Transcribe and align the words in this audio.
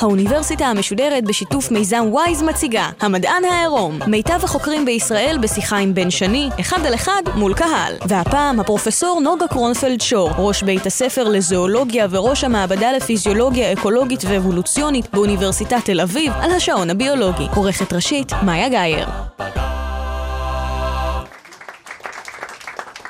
האוניברסיטה 0.00 0.66
המשודרת 0.66 1.24
בשיתוף 1.24 1.70
מיזם 1.70 2.04
וויז 2.10 2.42
מציגה 2.42 2.90
המדען 3.00 3.44
העירום. 3.44 3.98
מיטב 4.06 4.40
החוקרים 4.44 4.84
בישראל 4.84 5.38
בשיחה 5.40 5.76
עם 5.76 5.94
בן 5.94 6.10
שני, 6.10 6.48
אחד 6.60 6.86
על 6.86 6.94
אחד 6.94 7.22
מול 7.34 7.54
קהל. 7.54 7.94
והפעם 8.08 8.60
הפרופסור 8.60 9.20
נוגה 9.20 9.48
קרונפלד 9.48 10.00
שור 10.00 10.30
ראש 10.38 10.62
בית 10.62 10.86
הספר 10.86 11.24
לזואולוגיה 11.24 12.06
וראש 12.10 12.44
המעבדה 12.44 12.92
לפיזיולוגיה 12.92 13.72
אקולוגית 13.72 14.20
ואבולוציונית 14.28 15.14
באוניברסיטת 15.14 15.84
תל 15.84 16.00
אביב 16.00 16.32
על 16.40 16.50
השעון 16.50 16.90
הביולוגי. 16.90 17.46
עורכת 17.54 17.92
ראשית 17.92 18.32
מאיה 18.42 18.68
גאייר 18.68 19.06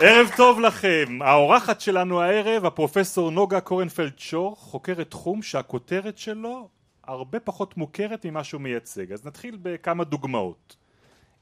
ערב 0.01 0.31
טוב 0.37 0.61
לכם, 0.61 1.19
האורחת 1.21 1.81
שלנו 1.81 2.23
הערב 2.23 2.67
הפרופסור 2.67 3.31
נוגה 3.31 3.61
קורנפלד 3.61 4.19
שור 4.19 4.57
חוקרת 4.57 5.11
תחום 5.11 5.43
שהכותרת 5.43 6.19
שלו 6.19 6.69
הרבה 7.05 7.41
פחות 7.41 7.77
מוכרת 7.77 8.27
ממה 8.27 8.45
שהוא 8.45 8.61
מייצג. 8.61 9.13
אז 9.13 9.27
נתחיל 9.27 9.59
בכמה 9.63 10.05
דוגמאות. 10.05 10.77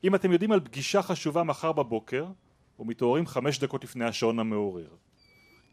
אם 0.04 0.14
אתם 0.14 0.32
יודעים 0.32 0.52
על 0.52 0.60
פגישה 0.60 1.02
חשובה 1.02 1.42
מחר 1.42 1.72
בבוקר 1.72 2.26
ומתעוררים 2.78 3.26
חמש 3.26 3.58
דקות 3.58 3.84
לפני 3.84 4.04
השעון 4.04 4.38
המעורר. 4.38 4.88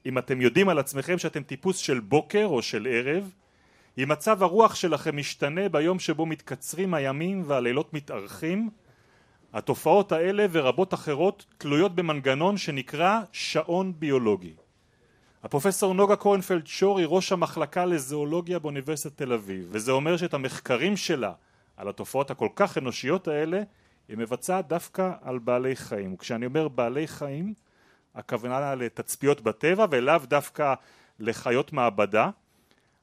אם 0.06 0.18
אתם 0.18 0.42
יודעים 0.42 0.70
על 0.70 0.80
עצמכם 0.80 1.18
שאתם 1.18 1.44
טיפוס 1.44 1.78
של 1.78 2.00
בוקר 2.00 2.46
או 2.46 2.62
של 2.62 2.88
ערב 2.92 3.32
אם 3.98 4.10
מצב 4.10 4.44
הרוח 4.44 4.76
שלכם 4.76 5.18
משתנה 5.18 5.70
ביום 5.70 6.00
שבו 6.00 6.26
מתקצרים 6.26 6.94
הימים 6.94 7.44
והלילות 7.46 7.94
מתארכים 7.94 8.70
התופעות 9.54 10.12
האלה 10.12 10.46
ורבות 10.52 10.94
אחרות 10.94 11.46
תלויות 11.58 11.96
במנגנון 11.96 12.58
שנקרא 12.58 13.20
שעון 13.32 13.94
ביולוגי. 14.00 14.54
הפרופסור 15.44 15.94
נוגה 15.94 16.16
קורנפלד 16.16 16.68
שור 16.68 17.00
היא 17.00 17.08
ראש 17.10 17.32
המחלקה 17.32 17.86
לזואולוגיה 17.86 18.60
באוניברסיטת 18.60 19.18
תל 19.18 19.34
אביב 19.34 19.68
וזה 19.72 19.92
אומר 19.92 20.18
שאת 20.18 20.34
המחקרים 20.34 20.98
שלה 20.98 21.34
על 21.78 21.90
התופעות 21.90 22.32
הכל 22.32 22.48
כך 22.56 22.78
אנושיות 22.78 23.28
האלה 23.28 23.62
היא 24.08 24.18
מבצעת 24.18 24.68
דווקא 24.68 25.12
על 25.22 25.40
בעלי 25.40 25.76
חיים 25.76 26.14
וכשאני 26.14 26.46
אומר 26.46 26.68
בעלי 26.68 27.08
חיים 27.08 27.54
הכוונה 28.16 28.76
לתצפיות 28.76 29.42
בטבע 29.42 29.86
ולאו 29.92 30.20
דווקא 30.24 30.74
לחיות 31.20 31.74
מעבדה 31.74 32.30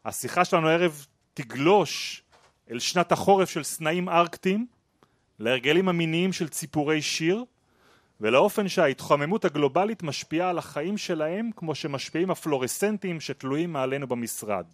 השיחה 0.05 0.45
שלנו 0.45 0.69
הערב 0.69 1.07
תגלוש 1.35 2.23
אל 2.71 2.79
שנת 2.79 3.13
החורף 3.13 3.51
של 3.51 3.63
סנאים 3.63 4.09
ארקטיים 4.09 4.67
להרגלים 5.41 5.89
המיניים 5.89 6.33
של 6.33 6.49
ציפורי 6.49 7.03
שיר 7.03 7.45
ולאופן 8.21 8.69
שההתחממות 8.69 9.45
הגלובלית 9.45 10.03
משפיעה 10.03 10.51
על 10.51 10.59
החיים 10.59 10.99
שלהם 10.99 11.51
כמו 11.57 11.75
שמשפיעים 11.75 12.31
הפלורסנטים 12.31 13.21
שתלויים 13.21 13.73
מעלינו 13.73 14.07
במשרד. 14.07 14.65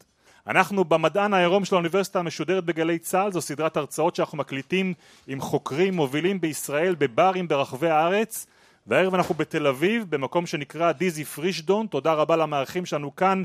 אנחנו 0.46 0.84
במדען 0.84 1.34
העירום 1.34 1.64
של 1.64 1.74
האוניברסיטה 1.74 2.18
המשודרת 2.18 2.64
בגלי 2.64 2.98
צה"ל 2.98 3.32
זו 3.32 3.40
סדרת 3.40 3.76
הרצאות 3.76 4.16
שאנחנו 4.16 4.38
מקליטים 4.38 4.94
עם 5.26 5.40
חוקרים 5.40 5.94
מובילים 5.94 6.40
בישראל 6.40 6.94
בברים 6.98 7.48
ברחבי 7.48 7.88
הארץ 7.88 8.46
והערב 8.86 9.14
אנחנו 9.14 9.34
בתל 9.34 9.66
אביב 9.66 10.04
במקום 10.08 10.46
שנקרא 10.46 10.92
דיזי 10.92 11.24
פרישדון 11.24 11.86
תודה 11.86 12.12
רבה 12.12 12.36
למארחים 12.36 12.86
שלנו 12.86 13.16
כאן 13.16 13.42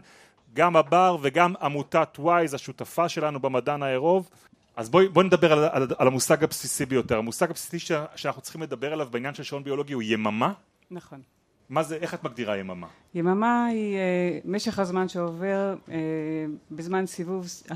גם 0.53 0.75
הבר 0.75 1.17
וגם 1.21 1.53
עמותת 1.61 2.17
וויז 2.19 2.53
השותפה 2.53 3.09
שלנו 3.09 3.39
במדען 3.39 3.83
העירוב 3.83 4.29
אז 4.79 4.89
בואי 4.89 5.07
בוא 5.07 5.23
נדבר 5.23 5.53
על, 5.53 5.63
על, 5.71 5.87
על 5.97 6.07
המושג 6.07 6.43
הבסיסי 6.43 6.85
ביותר. 6.85 7.17
המושג 7.17 7.49
הבסיסי 7.49 7.79
ש, 7.79 7.91
שאנחנו 8.15 8.41
צריכים 8.41 8.61
לדבר 8.61 8.93
עליו 8.93 9.07
בעניין 9.11 9.33
של 9.33 9.43
שעון 9.43 9.63
ביולוגי 9.63 9.93
הוא 9.93 10.01
יממה. 10.05 10.53
נכון. 10.91 11.21
מה 11.69 11.83
זה 11.83 11.95
איך 11.95 12.13
את 12.13 12.23
מגדירה 12.23 12.57
יממה? 12.57 12.87
יממה 13.13 13.65
היא 13.65 13.97
uh, 13.97 14.41
משך 14.45 14.79
הזמן 14.79 15.07
שעובר 15.07 15.75
uh, 15.87 15.91
בזמן 16.71 17.05
סיבוב 17.05 17.45
uh, 17.67 17.73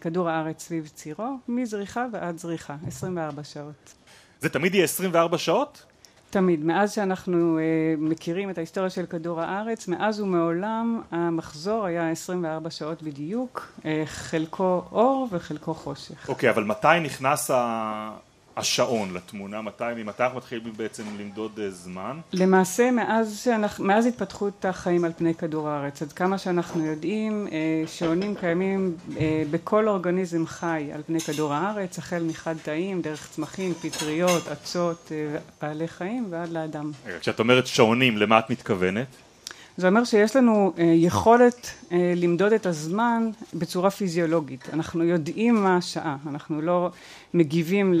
כדור 0.00 0.28
הארץ 0.28 0.62
סביב 0.62 0.88
צירו 0.88 1.36
מזריחה 1.48 2.06
ועד 2.12 2.38
זריחה 2.38 2.76
24 2.86 3.44
שעות. 3.44 3.94
זה 4.40 4.48
תמיד 4.48 4.74
יהיה 4.74 4.84
24 4.84 5.38
שעות? 5.38 5.91
תמיד, 6.32 6.64
מאז 6.64 6.92
שאנחנו 6.92 7.58
uh, 7.58 8.00
מכירים 8.00 8.50
את 8.50 8.58
ההיסטוריה 8.58 8.90
של 8.90 9.06
כדור 9.06 9.40
הארץ, 9.40 9.88
מאז 9.88 10.20
ומעולם 10.20 11.00
המחזור 11.10 11.84
היה 11.84 12.10
24 12.10 12.70
שעות 12.70 13.02
בדיוק, 13.02 13.72
uh, 13.78 13.84
חלקו 14.04 14.82
אור 14.92 15.28
וחלקו 15.30 15.74
חושך. 15.74 16.28
אוקיי, 16.28 16.48
okay, 16.48 16.52
אבל 16.52 16.64
מתי 16.64 17.00
נכנס 17.02 17.50
ה... 17.50 18.10
השעון 18.56 19.14
לתמונה, 19.14 19.62
מתי, 19.62 19.84
ממתי 19.96 20.22
אנחנו 20.22 20.38
מתחילים 20.38 20.72
בעצם 20.76 21.02
למדוד 21.18 21.52
uh, 21.56 21.70
זמן? 21.70 22.20
למעשה 22.32 22.90
מאז, 22.90 23.40
שאנחנו, 23.44 23.84
מאז 23.84 24.06
התפתחות 24.06 24.64
החיים 24.64 25.04
על 25.04 25.12
פני 25.16 25.34
כדור 25.34 25.68
הארץ, 25.68 26.02
עד 26.02 26.12
כמה 26.12 26.38
שאנחנו 26.38 26.86
יודעים, 26.86 27.46
uh, 27.46 27.50
שעונים 27.88 28.34
קיימים 28.34 28.96
uh, 29.08 29.14
בכל 29.50 29.88
אורגניזם 29.88 30.46
חי 30.46 30.90
על 30.94 31.02
פני 31.06 31.20
כדור 31.20 31.54
הארץ, 31.54 31.98
החל 31.98 32.22
מחד 32.22 32.54
תאים, 32.62 33.02
דרך 33.02 33.28
צמחים, 33.30 33.74
פטריות, 33.74 34.48
אצות, 34.48 35.12
בעלי 35.62 35.88
חיים 35.88 36.26
ועד 36.30 36.48
לאדם. 36.48 36.90
כשאת 37.20 37.40
אומרת 37.40 37.66
שעונים, 37.66 38.18
למה 38.18 38.38
את 38.38 38.50
מתכוונת? 38.50 39.06
זה 39.76 39.88
אומר 39.88 40.04
שיש 40.04 40.36
לנו 40.36 40.72
אה, 40.78 40.84
יכולת 40.84 41.70
אה, 41.92 42.12
למדוד 42.16 42.52
את 42.52 42.66
הזמן 42.66 43.30
בצורה 43.54 43.90
פיזיולוגית. 43.90 44.68
אנחנו 44.72 45.04
יודעים 45.04 45.54
מה 45.54 45.76
השעה. 45.76 46.16
אנחנו 46.26 46.62
לא 46.62 46.90
מגיבים 47.34 47.94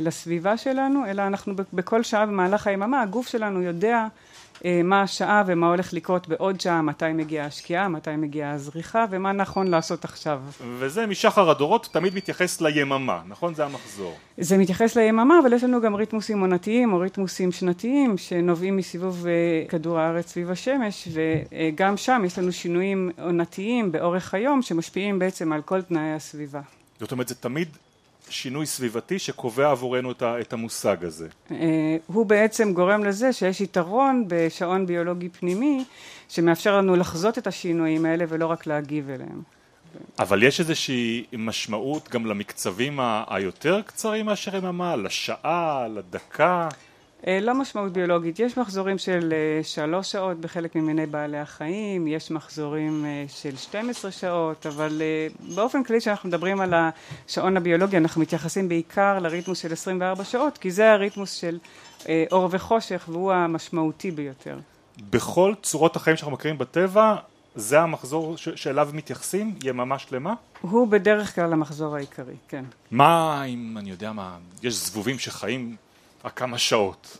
לסביבה 0.00 0.56
שלנו 0.56 1.06
אלא 1.06 1.22
אנחנו 1.22 1.54
בכל 1.72 2.02
שעה 2.02 2.26
במהלך 2.26 2.66
היממה 2.66 3.02
הגוף 3.02 3.28
שלנו 3.28 3.62
יודע 3.62 4.06
מה 4.84 5.02
השעה 5.02 5.42
ומה 5.46 5.68
הולך 5.68 5.92
לקרות 5.92 6.28
בעוד 6.28 6.60
שעה, 6.60 6.82
מתי 6.82 7.12
מגיעה 7.14 7.46
השקיעה, 7.46 7.88
מתי 7.88 8.16
מגיעה 8.16 8.52
הזריחה 8.52 9.04
ומה 9.10 9.32
נכון 9.32 9.68
לעשות 9.68 10.04
עכשיו. 10.04 10.40
וזה 10.78 11.06
משחר 11.06 11.50
הדורות 11.50 11.88
תמיד 11.92 12.14
מתייחס 12.14 12.60
ליממה, 12.60 13.20
נכון? 13.28 13.54
זה 13.54 13.64
המחזור. 13.64 14.16
זה 14.38 14.58
מתייחס 14.58 14.96
ליממה 14.96 15.38
אבל 15.42 15.52
יש 15.52 15.64
לנו 15.64 15.80
גם 15.80 15.94
ריתמוסים 15.94 16.40
עונתיים 16.40 16.92
או 16.92 16.98
ריתמוסים 16.98 17.52
שנתיים 17.52 18.18
שנובעים 18.18 18.76
מסיבוב 18.76 19.26
אה, 19.26 19.32
כדור 19.68 19.98
הארץ 19.98 20.32
סביב 20.32 20.50
השמש 20.50 21.08
וגם 21.12 21.96
שם 21.96 22.22
יש 22.26 22.38
לנו 22.38 22.52
שינויים 22.52 23.10
עונתיים 23.22 23.92
באורך 23.92 24.34
היום 24.34 24.62
שמשפיעים 24.62 25.18
בעצם 25.18 25.52
על 25.52 25.62
כל 25.62 25.82
תנאי 25.82 26.12
הסביבה. 26.12 26.60
זאת 27.00 27.12
אומרת 27.12 27.28
זה 27.28 27.34
תמיד 27.34 27.68
שינוי 28.28 28.66
סביבתי 28.66 29.18
שקובע 29.18 29.70
עבורנו 29.70 30.12
את 30.22 30.52
המושג 30.52 31.04
הזה. 31.04 31.28
אה, 31.50 31.56
הוא 32.06 32.26
בעצם 32.26 32.72
גורם 32.72 33.04
לזה 33.04 33.32
שיש 33.32 33.60
יתרון 33.60 34.24
בשעון 34.28 34.86
ביולוגי 34.86 35.28
פנימי 35.28 35.84
שמאפשר 36.28 36.76
לנו 36.76 36.96
לחזות 36.96 37.38
את 37.38 37.46
השינויים 37.46 38.04
האלה 38.04 38.24
ולא 38.28 38.46
רק 38.46 38.66
להגיב 38.66 39.10
אליהם. 39.10 39.42
אבל 40.18 40.42
יש 40.42 40.60
איזושהי 40.60 41.24
משמעות 41.32 42.08
גם 42.08 42.26
למקצבים 42.26 43.00
היותר 43.28 43.82
קצרים 43.82 44.26
מאשר 44.26 44.56
יממה, 44.56 44.96
לשעה, 44.96 45.86
לדקה? 45.94 46.68
אה, 47.26 47.40
לא 47.40 47.54
משמעות 47.54 47.92
ביולוגית, 47.92 48.38
יש 48.40 48.58
מחזורים 48.58 48.98
של 48.98 49.32
אה, 49.32 49.64
שלוש 49.64 50.12
שעות 50.12 50.40
בחלק 50.40 50.74
ממיני 50.74 51.06
בעלי 51.06 51.38
החיים, 51.38 52.06
יש 52.06 52.30
מחזורים 52.30 53.04
אה, 53.04 53.24
של 53.28 53.56
12 53.56 54.10
שעות, 54.10 54.66
אבל 54.66 55.02
באופן 55.54 55.84
כללי 55.84 56.00
כשאנחנו 56.00 56.28
מדברים 56.28 56.60
על 56.60 56.74
השעון 56.74 57.56
הביולוגי 57.56 57.96
אנחנו 57.96 58.20
מתייחסים 58.20 58.68
בעיקר 58.68 59.18
לריתמוס 59.18 59.58
של 59.58 59.72
24 59.72 60.24
שעות, 60.24 60.58
כי 60.58 60.70
זה 60.70 60.92
הריתמוס 60.92 61.32
של 61.32 61.58
אור 62.32 62.48
וחושך 62.50 63.04
והוא 63.08 63.32
המשמעותי 63.32 64.10
ביותר. 64.10 64.58
בכל 65.10 65.54
צורות 65.62 65.96
החיים 65.96 66.16
שאנחנו 66.16 66.32
מכירים 66.32 66.58
בטבע 66.58 67.16
זה 67.54 67.80
המחזור 67.80 68.36
שאליו 68.36 68.90
מתייחסים? 68.92 69.54
יממה 69.64 69.98
שלמה? 69.98 70.34
הוא 70.60 70.88
בדרך 70.88 71.34
כלל 71.34 71.52
המחזור 71.52 71.96
העיקרי, 71.96 72.34
כן. 72.48 72.64
מה 72.90 73.44
אם 73.44 73.78
אני 73.78 73.90
יודע 73.90 74.12
מה, 74.12 74.36
יש 74.62 74.74
זבובים 74.74 75.18
שחיים 75.18 75.76
רק 76.24 76.32
כמה 76.36 76.58
שעות? 76.58 77.18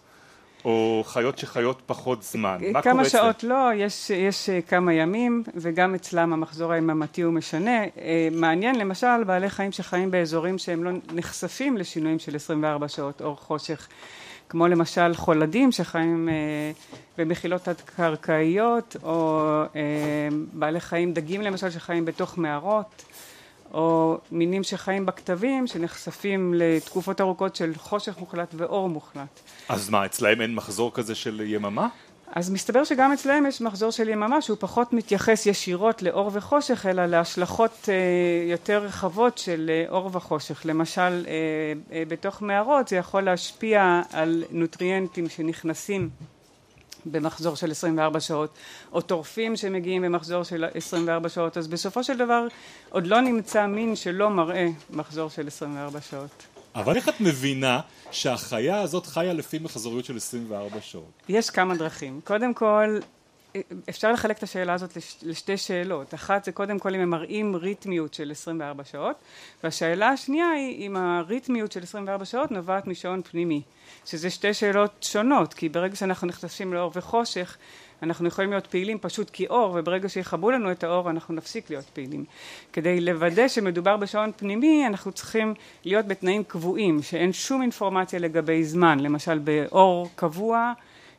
או 0.66 1.02
חיות 1.06 1.38
שחיות 1.38 1.82
פחות 1.86 2.22
זמן, 2.22 2.58
מה 2.72 2.82
כמה 2.82 3.04
שעות 3.08 3.44
לא, 3.44 3.74
יש, 3.74 4.10
יש 4.10 4.48
אה, 4.48 4.60
כמה 4.62 4.92
ימים 4.92 5.42
וגם 5.54 5.94
אצלם 5.94 6.32
המחזור 6.32 6.72
היממתי 6.72 7.22
הוא 7.22 7.32
משנה. 7.32 7.84
אה, 8.00 8.28
מעניין 8.32 8.78
למשל 8.78 9.24
בעלי 9.24 9.50
חיים 9.50 9.72
שחיים 9.72 10.10
באזורים 10.10 10.58
שהם 10.58 10.84
לא 10.84 10.90
נחשפים 11.12 11.76
לשינויים 11.76 12.18
של 12.18 12.36
24 12.36 12.88
שעות 12.88 13.20
אור 13.20 13.36
חושך 13.36 13.88
כמו 14.48 14.66
למשל 14.66 15.14
חולדים 15.14 15.72
שחיים 15.72 16.28
אה, 16.28 16.34
במחילות 17.18 17.62
תת-קרקעיות 17.62 18.96
או 19.02 19.42
בעלי 20.52 20.80
חיים 20.80 21.12
דגים 21.12 21.42
למשל 21.42 21.70
שחיים 21.70 22.04
בתוך 22.04 22.38
מערות 22.38 23.04
או 23.76 24.18
מינים 24.32 24.62
שחיים 24.62 25.06
בכתבים 25.06 25.66
שנחשפים 25.66 26.54
לתקופות 26.56 27.20
ארוכות 27.20 27.56
של 27.56 27.72
חושך 27.76 28.18
מוחלט 28.18 28.54
ואור 28.56 28.88
מוחלט. 28.88 29.40
אז 29.68 29.90
מה 29.90 30.06
אצלהם 30.06 30.40
אין 30.40 30.54
מחזור 30.54 30.94
כזה 30.94 31.14
של 31.14 31.40
יממה? 31.40 31.88
אז 32.32 32.50
מסתבר 32.50 32.84
שגם 32.84 33.12
אצלהם 33.12 33.46
יש 33.46 33.60
מחזור 33.60 33.90
של 33.90 34.08
יממה 34.08 34.42
שהוא 34.42 34.56
פחות 34.60 34.92
מתייחס 34.92 35.46
ישירות 35.46 36.02
לאור 36.02 36.30
וחושך 36.32 36.86
אלא 36.86 37.06
להשלכות 37.06 37.88
יותר 38.50 38.78
רחבות 38.78 39.38
של 39.38 39.70
אור 39.88 40.10
וחושך 40.12 40.66
למשל 40.66 41.26
בתוך 42.08 42.42
מערות 42.42 42.88
זה 42.88 42.96
יכול 42.96 43.22
להשפיע 43.22 44.02
על 44.12 44.44
נוטריאנטים 44.50 45.28
שנכנסים 45.28 46.08
במחזור 47.06 47.56
של 47.56 47.70
24 47.70 48.20
שעות 48.20 48.50
או 48.92 49.00
טורפים 49.00 49.56
שמגיעים 49.56 50.02
במחזור 50.02 50.42
של 50.42 50.64
24 50.74 51.28
שעות 51.28 51.56
אז 51.56 51.68
בסופו 51.68 52.04
של 52.04 52.18
דבר 52.18 52.46
עוד 52.90 53.06
לא 53.06 53.20
נמצא 53.20 53.66
מין 53.66 53.96
שלא 53.96 54.30
מראה 54.30 54.68
מחזור 54.90 55.30
של 55.30 55.46
24 55.46 56.00
שעות 56.00 56.46
אבל 56.76 56.96
איך 56.96 57.08
את 57.08 57.20
מבינה 57.20 57.80
שהחיה 58.10 58.80
הזאת 58.80 59.06
חיה 59.06 59.32
לפי 59.32 59.58
מחזוריות 59.58 60.04
של 60.04 60.16
24 60.16 60.80
שעות? 60.80 61.22
יש 61.28 61.50
כמה 61.50 61.74
דרכים. 61.74 62.20
קודם 62.24 62.54
כל, 62.54 62.98
אפשר 63.88 64.12
לחלק 64.12 64.38
את 64.38 64.42
השאלה 64.42 64.74
הזאת 64.74 64.96
לשתי 65.22 65.56
שאלות. 65.56 66.14
אחת 66.14 66.44
זה 66.44 66.52
קודם 66.52 66.78
כל 66.78 66.94
אם 66.94 67.00
הם 67.00 67.10
מראים 67.10 67.56
ריתמיות 67.56 68.14
של 68.14 68.30
24 68.30 68.84
שעות, 68.84 69.16
והשאלה 69.64 70.08
השנייה 70.08 70.50
היא 70.50 70.86
אם 70.86 70.96
הריתמיות 70.96 71.72
של 71.72 71.82
24 71.82 72.24
שעות 72.24 72.50
נובעת 72.50 72.86
משעון 72.86 73.22
פנימי, 73.22 73.62
שזה 74.06 74.30
שתי 74.30 74.54
שאלות 74.54 74.90
שונות, 75.02 75.54
כי 75.54 75.68
ברגע 75.68 75.96
שאנחנו 75.96 76.26
נכנסים 76.26 76.74
לאור 76.74 76.92
וחושך 76.94 77.56
אנחנו 78.02 78.28
יכולים 78.28 78.50
להיות 78.50 78.66
פעילים 78.66 78.98
פשוט 78.98 79.30
כי 79.30 79.46
אור 79.46 79.76
וברגע 79.78 80.08
שיכבו 80.08 80.50
לנו 80.50 80.72
את 80.72 80.84
האור 80.84 81.10
אנחנו 81.10 81.34
נפסיק 81.34 81.70
להיות 81.70 81.84
פעילים. 81.84 82.24
כדי 82.72 83.00
לוודא 83.00 83.48
שמדובר 83.48 83.96
בשעון 83.96 84.30
פנימי 84.36 84.86
אנחנו 84.86 85.12
צריכים 85.12 85.54
להיות 85.84 86.06
בתנאים 86.06 86.44
קבועים 86.44 87.02
שאין 87.02 87.32
שום 87.32 87.62
אינפורמציה 87.62 88.18
לגבי 88.18 88.64
זמן 88.64 89.00
למשל 89.00 89.38
באור 89.38 90.08
קבוע 90.14 90.72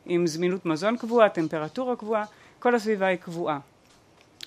עם 0.08 0.26
זמינות 0.26 0.66
מזון 0.66 0.96
קבועה, 0.96 1.28
טמפרטורה 1.28 1.96
קבועה, 1.96 2.24
כל 2.58 2.74
הסביבה 2.74 3.06
היא 3.06 3.16
קבועה. 3.16 3.58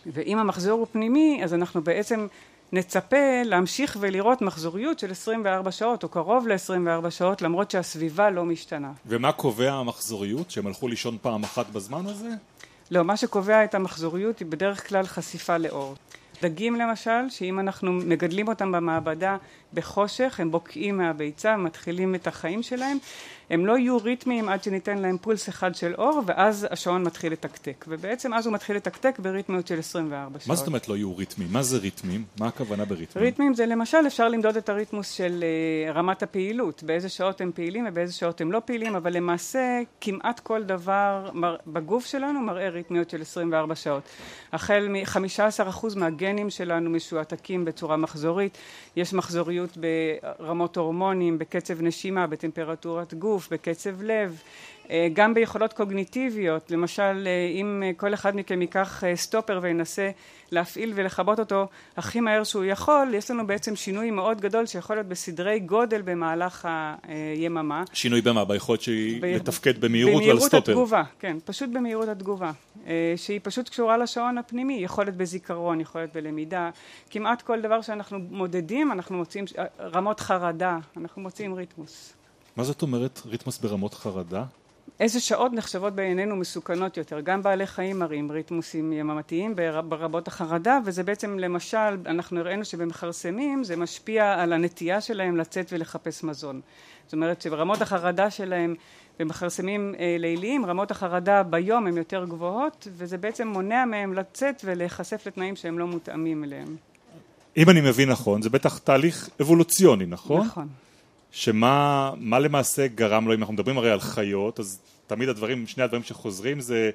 ואם 0.05 0.37
המחזור 0.37 0.79
הוא 0.79 0.87
פנימי 0.91 1.41
אז 1.43 1.53
אנחנו 1.53 1.81
בעצם 1.81 2.27
נצפה 2.71 3.41
להמשיך 3.45 3.97
ולראות 3.99 4.41
מחזוריות 4.41 4.99
של 4.99 5.11
24 5.11 5.71
שעות 5.71 6.03
או 6.03 6.09
קרוב 6.09 6.47
ל-24 6.47 7.09
שעות 7.09 7.41
למרות 7.41 7.71
שהסביבה 7.71 8.29
לא 8.29 8.45
משתנה. 8.45 8.91
ומה 9.05 9.31
קובע 9.31 9.71
המחזוריות? 9.71 10.51
שהם 10.51 10.67
הלכו 10.67 10.87
לישון 10.87 11.17
פעם 11.21 11.43
אחת 11.43 11.69
בזמן 11.69 12.05
הזה? 12.05 12.29
לא, 12.91 13.03
מה 13.03 13.17
שקובע 13.17 13.63
את 13.63 13.75
המחזוריות 13.75 14.39
היא 14.39 14.47
בדרך 14.47 14.89
כלל 14.89 15.05
חשיפה 15.05 15.57
לאור. 15.57 15.95
דגים 16.41 16.75
למשל, 16.75 17.29
שאם 17.29 17.59
אנחנו 17.59 17.91
מגדלים 17.93 18.47
אותם 18.47 18.71
במעבדה 18.71 19.37
בחושך, 19.73 20.39
הם 20.39 20.51
בוקעים 20.51 20.97
מהביצה, 20.97 21.57
מתחילים 21.57 22.15
את 22.15 22.27
החיים 22.27 22.63
שלהם, 22.63 22.97
הם 23.51 23.65
לא 23.65 23.77
יהיו 23.77 23.97
ריתמיים 23.97 24.49
עד 24.49 24.63
שניתן 24.63 24.97
להם 24.97 25.17
פולס 25.17 25.49
אחד 25.49 25.75
של 25.75 25.93
אור, 25.97 26.21
ואז 26.25 26.67
השעון 26.71 27.03
מתחיל 27.03 27.33
לתקתק. 27.33 27.85
ובעצם 27.87 28.33
אז 28.33 28.45
הוא 28.45 28.53
מתחיל 28.53 28.75
לתקתק 28.75 29.19
בריתמיות 29.19 29.67
של 29.67 29.79
24 29.79 30.39
שעות. 30.39 30.47
מה 30.47 30.55
זאת 30.55 30.67
אומרת 30.67 30.89
לא 30.89 30.95
יהיו 30.95 31.17
ריתמיים? 31.17 31.53
מה 31.53 31.63
זה 31.63 31.77
ריתמים? 31.77 32.23
מה 32.39 32.47
הכוונה 32.47 32.85
בריתמים? 32.85 33.25
ריתמים 33.25 33.53
זה 33.53 33.65
למשל, 33.65 33.97
אפשר 34.07 34.29
למדוד 34.29 34.57
את 34.57 34.69
הריתמוס 34.69 35.11
של 35.11 35.43
uh, 35.89 35.97
רמת 35.97 36.23
הפעילות, 36.23 36.83
באיזה 36.83 37.09
שעות 37.09 37.41
הם 37.41 37.51
פעילים 37.55 37.85
ובאיזה 37.89 38.13
שעות 38.13 38.41
הם 38.41 38.51
לא 38.51 38.61
פעילים, 38.65 38.95
אבל 38.95 39.13
למעשה 39.13 39.79
כמעט 40.01 40.39
כל 40.39 40.63
דבר 40.63 41.29
מר, 41.33 41.55
בגוף 41.67 42.05
שלנו 42.05 42.41
מראה 42.41 42.69
ריתמיות 42.69 43.09
של 43.09 43.21
24 43.21 43.75
שעות. 43.75 44.03
החל 44.53 44.87
מ-15% 44.89 45.85
מהגנים 45.95 46.49
שלנו 46.49 46.89
משועתקים 46.89 47.65
בצורה 47.65 47.97
מחזורית, 47.97 48.57
יש 48.95 49.13
מחזוריות 49.13 49.77
ברמות 49.77 50.77
הורמונים, 50.77 51.37
בקצב 51.37 51.81
נשימה, 51.81 52.27
בטמפרטורת 52.27 53.13
גוף, 53.13 53.40
בקצב 53.49 54.01
לב, 54.01 54.41
גם 55.13 55.33
ביכולות 55.33 55.73
קוגניטיביות, 55.73 56.71
למשל 56.71 57.27
אם 57.61 57.83
כל 57.97 58.13
אחד 58.13 58.35
מכם 58.35 58.61
ייקח 58.61 59.03
סטופר 59.15 59.59
וינסה 59.61 60.09
להפעיל 60.51 60.91
ולכבות 60.95 61.39
אותו 61.39 61.67
הכי 61.97 62.19
מהר 62.19 62.43
שהוא 62.43 62.63
יכול, 62.63 63.13
יש 63.13 63.31
לנו 63.31 63.47
בעצם 63.47 63.75
שינוי 63.75 64.11
מאוד 64.11 64.41
גדול 64.41 64.65
שיכול 64.65 64.95
להיות 64.95 65.07
בסדרי 65.07 65.59
גודל 65.59 66.01
במהלך 66.01 66.67
היממה. 67.03 67.83
שינוי 67.93 68.21
במה? 68.21 68.45
ביכולת 68.45 68.81
שהיא 68.81 69.21
ב... 69.21 69.25
לתפקד 69.25 69.81
במהירות 69.81 70.13
ועל 70.13 70.21
במהירות 70.21 70.43
סטופר? 70.43 70.71
התגובה, 70.71 71.03
כן, 71.19 71.37
פשוט 71.45 71.69
במהירות 71.69 72.07
התגובה, 72.07 72.51
שהיא 73.15 73.39
פשוט 73.43 73.69
קשורה 73.69 73.97
לשעון 73.97 74.37
הפנימי, 74.37 74.73
יכולת 74.73 75.15
בזיכרון, 75.15 75.81
יכולת 75.81 76.13
בלמידה, 76.13 76.69
כמעט 77.09 77.41
כל 77.41 77.61
דבר 77.61 77.81
שאנחנו 77.81 78.19
מודדים 78.29 78.91
אנחנו 78.91 79.17
מוצאים 79.17 79.45
רמות 79.79 80.19
חרדה, 80.19 80.77
אנחנו 80.97 81.21
מוצאים 81.21 81.53
ריתמוס. 81.53 82.13
מה 82.55 82.63
זאת 82.63 82.81
אומרת 82.81 83.21
ריתמוס 83.25 83.57
ברמות 83.59 83.93
חרדה? 83.93 84.43
איזה 84.99 85.19
שעות 85.19 85.53
נחשבות 85.53 85.93
בעינינו 85.95 86.35
מסוכנות 86.35 86.97
יותר, 86.97 87.19
גם 87.19 87.43
בעלי 87.43 87.67
חיים 87.67 87.99
מראים 87.99 88.31
ריתמוסים 88.31 88.93
יממתיים 88.93 89.55
ברבות 89.89 90.27
החרדה 90.27 90.79
וזה 90.85 91.03
בעצם 91.03 91.39
למשל 91.39 91.97
אנחנו 92.05 92.39
הראינו 92.39 92.65
שבמכרסמים 92.65 93.63
זה 93.63 93.75
משפיע 93.75 94.33
על 94.33 94.53
הנטייה 94.53 95.01
שלהם 95.01 95.37
לצאת 95.37 95.73
ולחפש 95.73 96.23
מזון 96.23 96.61
זאת 97.05 97.13
אומרת 97.13 97.41
שברמות 97.41 97.81
החרדה 97.81 98.31
שלהם 98.31 98.75
במכרסמים 99.19 99.95
ליליים 100.19 100.65
רמות 100.65 100.91
החרדה 100.91 101.43
ביום 101.43 101.87
הן 101.87 101.97
יותר 101.97 102.25
גבוהות 102.25 102.87
וזה 102.97 103.17
בעצם 103.17 103.47
מונע 103.47 103.85
מהם 103.85 104.13
לצאת 104.13 104.61
ולהיחשף 104.65 105.23
לתנאים 105.27 105.55
שהם 105.55 105.79
לא 105.79 105.87
מותאמים 105.87 106.43
אליהם. 106.43 106.75
אם 107.57 107.69
אני 107.69 107.81
מבין 107.81 108.09
נכון 108.09 108.41
זה 108.41 108.49
בטח 108.49 108.77
תהליך 108.77 109.29
אבולוציוני 109.41 110.05
נכון? 110.05 110.41
נכון 110.41 110.67
שמה 111.31 112.11
מה 112.17 112.39
למעשה 112.39 112.87
גרם 112.87 113.27
לו, 113.27 113.33
אם 113.33 113.39
אנחנו 113.39 113.53
מדברים 113.53 113.77
הרי 113.77 113.91
על 113.91 113.99
חיות, 113.99 114.59
אז 114.59 114.79
תמיד 115.07 115.29
הדברים, 115.29 115.67
שני 115.67 115.83
הדברים 115.83 116.03
שחוזרים 116.03 116.59
זה 116.59 116.91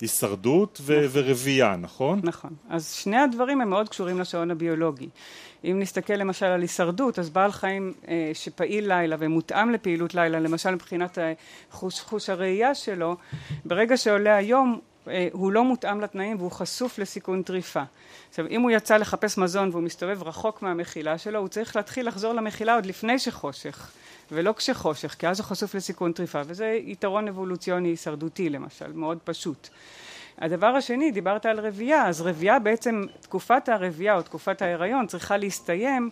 הישרדות 0.00 0.80
ו- 0.82 1.06
נכון. 1.06 1.08
ורבייה, 1.12 1.76
נכון? 1.76 2.20
נכון. 2.22 2.50
אז 2.68 2.92
שני 2.92 3.16
הדברים 3.16 3.60
הם 3.60 3.70
מאוד 3.70 3.88
קשורים 3.88 4.20
לשעון 4.20 4.50
הביולוגי. 4.50 5.08
אם 5.64 5.76
נסתכל 5.80 6.12
למשל 6.12 6.46
על 6.46 6.60
הישרדות, 6.60 7.18
אז 7.18 7.30
בעל 7.30 7.52
חיים 7.52 7.92
אה, 8.08 8.30
שפעיל 8.34 8.88
לילה 8.88 9.16
ומותאם 9.18 9.70
לפעילות 9.70 10.14
לילה, 10.14 10.40
למשל 10.40 10.70
מבחינת 10.70 11.18
חוש, 11.70 12.00
חוש 12.00 12.30
הראייה 12.30 12.74
שלו, 12.74 13.16
ברגע 13.64 13.96
שעולה 13.96 14.36
היום 14.36 14.80
הוא 15.32 15.52
לא 15.52 15.64
מותאם 15.64 16.00
לתנאים 16.00 16.36
והוא 16.36 16.50
חשוף 16.50 16.98
לסיכון 16.98 17.42
טריפה. 17.42 17.82
עכשיו 18.30 18.46
אם 18.46 18.60
הוא 18.60 18.70
יצא 18.70 18.96
לחפש 18.96 19.38
מזון 19.38 19.68
והוא 19.70 19.82
מסתובב 19.82 20.22
רחוק 20.22 20.62
מהמחילה 20.62 21.18
שלו 21.18 21.38
הוא 21.38 21.48
צריך 21.48 21.76
להתחיל 21.76 22.08
לחזור 22.08 22.32
למחילה 22.32 22.74
עוד 22.74 22.86
לפני 22.86 23.18
שחושך 23.18 23.90
ולא 24.32 24.52
כשחושך 24.52 25.16
כי 25.18 25.28
אז 25.28 25.40
הוא 25.40 25.46
חשוף 25.46 25.74
לסיכון 25.74 26.12
טריפה 26.12 26.40
וזה 26.46 26.78
יתרון 26.84 27.28
אבולוציוני 27.28 27.88
הישרדותי 27.88 28.50
למשל 28.50 28.92
מאוד 28.92 29.18
פשוט. 29.24 29.68
הדבר 30.38 30.66
השני 30.66 31.10
דיברת 31.10 31.46
על 31.46 31.60
רבייה 31.60 32.08
אז 32.08 32.20
רבייה 32.20 32.58
בעצם 32.58 33.04
תקופת 33.20 33.68
הרבייה 33.68 34.16
או 34.16 34.22
תקופת 34.22 34.62
ההיריון 34.62 35.06
צריכה 35.06 35.36
להסתיים 35.36 36.10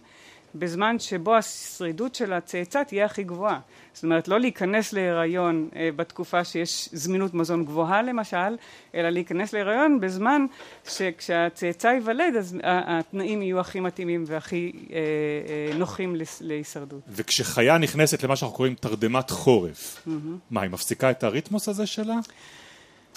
בזמן 0.54 0.98
שבו 0.98 1.36
השרידות 1.36 2.14
של 2.14 2.32
הצאצא 2.32 2.82
תהיה 2.82 3.04
הכי 3.04 3.22
גבוהה. 3.22 3.60
זאת 3.92 4.04
אומרת 4.04 4.28
לא 4.28 4.40
להיכנס 4.40 4.92
להיריון 4.92 5.68
בתקופה 5.96 6.44
שיש 6.44 6.88
זמינות 6.92 7.34
מזון 7.34 7.64
גבוהה 7.64 8.02
למשל, 8.02 8.56
אלא 8.94 9.08
להיכנס 9.08 9.52
להיריון 9.52 10.00
בזמן 10.00 10.46
שכשהצאצא 10.88 11.88
ייוולד 11.88 12.36
אז 12.38 12.56
התנאים 12.62 13.42
יהיו 13.42 13.60
הכי 13.60 13.80
מתאימים 13.80 14.24
והכי 14.26 14.72
נוחים 15.74 16.16
להישרדות. 16.40 17.00
וכשחיה 17.08 17.78
נכנסת 17.78 18.22
למה 18.22 18.36
שאנחנו 18.36 18.56
קוראים 18.56 18.74
תרדמת 18.74 19.30
חורף, 19.30 20.02
mm-hmm. 20.06 20.10
מה 20.50 20.62
היא 20.62 20.70
מפסיקה 20.70 21.10
את 21.10 21.24
הריתמוס 21.24 21.68
הזה 21.68 21.86
שלה? 21.86 22.14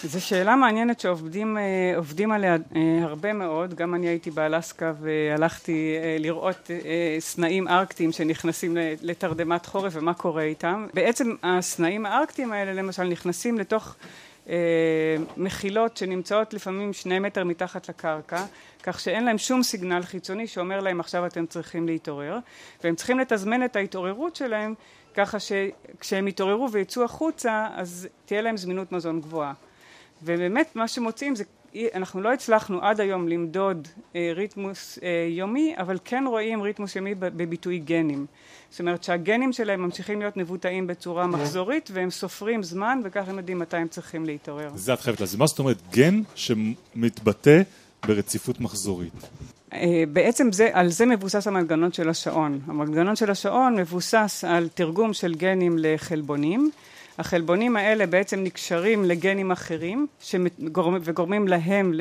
זו 0.03 0.21
שאלה 0.21 0.55
מעניינת 0.55 0.99
שעובדים 0.99 2.31
עליה 2.33 2.55
הרבה 3.01 3.33
מאוד, 3.33 3.73
גם 3.73 3.95
אני 3.95 4.07
הייתי 4.07 4.31
באלסקה 4.31 4.93
והלכתי 5.01 5.95
לראות 6.19 6.71
סנאים 7.19 7.67
ארקטיים 7.67 8.11
שנכנסים 8.11 8.77
לתרדמת 9.01 9.65
חורף 9.65 9.93
ומה 9.95 10.13
קורה 10.13 10.43
איתם. 10.43 10.87
בעצם 10.93 11.35
הסנאים 11.43 12.05
הארקטיים 12.05 12.51
האלה 12.51 12.73
למשל 12.73 13.03
נכנסים 13.03 13.59
לתוך 13.59 13.95
מחילות 15.37 15.97
שנמצאות 15.97 16.53
לפעמים 16.53 16.93
שני 16.93 17.19
מטר 17.19 17.43
מתחת 17.43 17.89
לקרקע, 17.89 18.45
כך 18.83 18.99
שאין 18.99 19.25
להם 19.25 19.37
שום 19.37 19.63
סיגנל 19.63 20.01
חיצוני 20.01 20.47
שאומר 20.47 20.79
להם 20.79 20.99
עכשיו 20.99 21.25
אתם 21.25 21.45
צריכים 21.45 21.87
להתעורר, 21.87 22.37
והם 22.83 22.95
צריכים 22.95 23.19
לתזמן 23.19 23.65
את 23.65 23.75
ההתעוררות 23.75 24.35
שלהם 24.35 24.73
ככה 25.13 25.37
שכשהם 25.39 26.27
יתעוררו 26.27 26.71
ויצאו 26.71 27.03
החוצה 27.03 27.67
אז 27.75 28.07
תהיה 28.25 28.41
להם 28.41 28.57
זמינות 28.57 28.91
מזון 28.91 29.21
גבוהה. 29.21 29.53
ובאמת 30.23 30.75
מה 30.75 30.87
שמוצאים 30.87 31.35
זה 31.35 31.43
אנחנו 31.93 32.21
לא 32.21 32.33
הצלחנו 32.33 32.81
עד 32.81 33.01
היום 33.01 33.27
למדוד 33.27 33.87
ריתמוס 34.15 34.99
יומי 35.29 35.73
אבל 35.77 35.97
כן 36.05 36.23
רואים 36.27 36.61
ריתמוס 36.61 36.95
יומי 36.95 37.15
בביטוי 37.15 37.79
גנים 37.79 38.25
זאת 38.71 38.79
אומרת 38.79 39.03
שהגנים 39.03 39.53
שלהם 39.53 39.81
ממשיכים 39.81 40.19
להיות 40.19 40.37
מבוטאים 40.37 40.87
בצורה 40.87 41.27
מחזורית 41.27 41.89
והם 41.93 42.11
סופרים 42.11 42.63
זמן 42.63 42.99
וככה 43.03 43.31
הם 43.31 43.37
יודעים 43.37 43.59
מתי 43.59 43.77
הם 43.77 43.87
צריכים 43.87 44.25
להתעורר. 44.25 44.69
זה 44.75 44.93
את 44.93 45.01
חייבת 45.01 45.19
להסביר, 45.19 45.39
מה 45.39 45.47
זאת 45.47 45.59
אומרת 45.59 45.77
גן 45.91 46.21
שמתבטא 46.35 47.61
ברציפות 48.07 48.61
מחזורית? 48.61 49.13
בעצם 50.13 50.51
זה, 50.51 50.69
על 50.73 50.89
זה 50.89 51.05
מבוסס 51.05 51.47
המנגנון 51.47 51.91
של 51.91 52.09
השעון, 52.09 52.59
המנגנון 52.67 53.15
של 53.15 53.31
השעון 53.31 53.75
מבוסס 53.75 54.43
על 54.47 54.67
תרגום 54.73 55.13
של 55.13 55.35
גנים 55.35 55.75
לחלבונים 55.79 56.71
החלבונים 57.17 57.77
האלה 57.77 58.05
בעצם 58.05 58.43
נקשרים 58.43 59.05
לגנים 59.05 59.51
אחרים 59.51 60.07
וגורמים 61.03 61.47
להם 61.47 61.91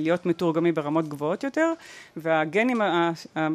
להיות 0.00 0.26
מתורגמים 0.26 0.74
ברמות 0.74 1.08
גבוהות 1.08 1.44
יותר 1.44 1.72
והגנים 2.16 2.80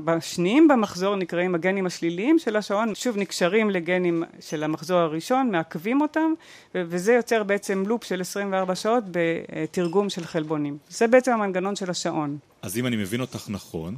השניים 0.08 0.68
במחזור 0.68 1.16
נקראים 1.16 1.56
הגנים 1.56 1.86
השליליים 1.86 2.40
של 2.40 2.56
השעון. 2.56 2.96
שוב 2.96 3.18
נקשרים 3.18 3.70
לגנים 3.70 4.24
של 4.40 4.64
המחזור 4.64 4.98
הראשון 4.98 5.52
מעכבים 5.52 6.02
אותם 6.02 6.34
וזה 6.76 7.14
יוצר 7.14 7.44
בעצם 7.44 7.84
לופ 7.88 8.04
של 8.04 8.22
24 8.22 8.76
שעות 8.76 9.04
בתרגום 9.12 10.10
של 10.10 10.24
חלבונים. 10.24 10.78
זה 10.90 11.08
בעצם 11.08 11.32
המנגנון 11.32 11.76
של 11.76 11.90
השעון. 11.90 12.38
אז 12.62 12.78
אם 12.78 12.88
אני 12.88 12.96
מבין 12.96 13.22
אותך 13.22 13.46
נכון 13.50 13.96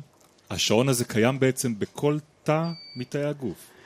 השעון 0.49 0.89
הזה 0.89 1.05
קיים 1.05 1.39
בעצם 1.39 1.79
בכל 1.79 2.17
תא 2.43 2.63
מתאי 2.95 3.23
הגוף 3.23 3.76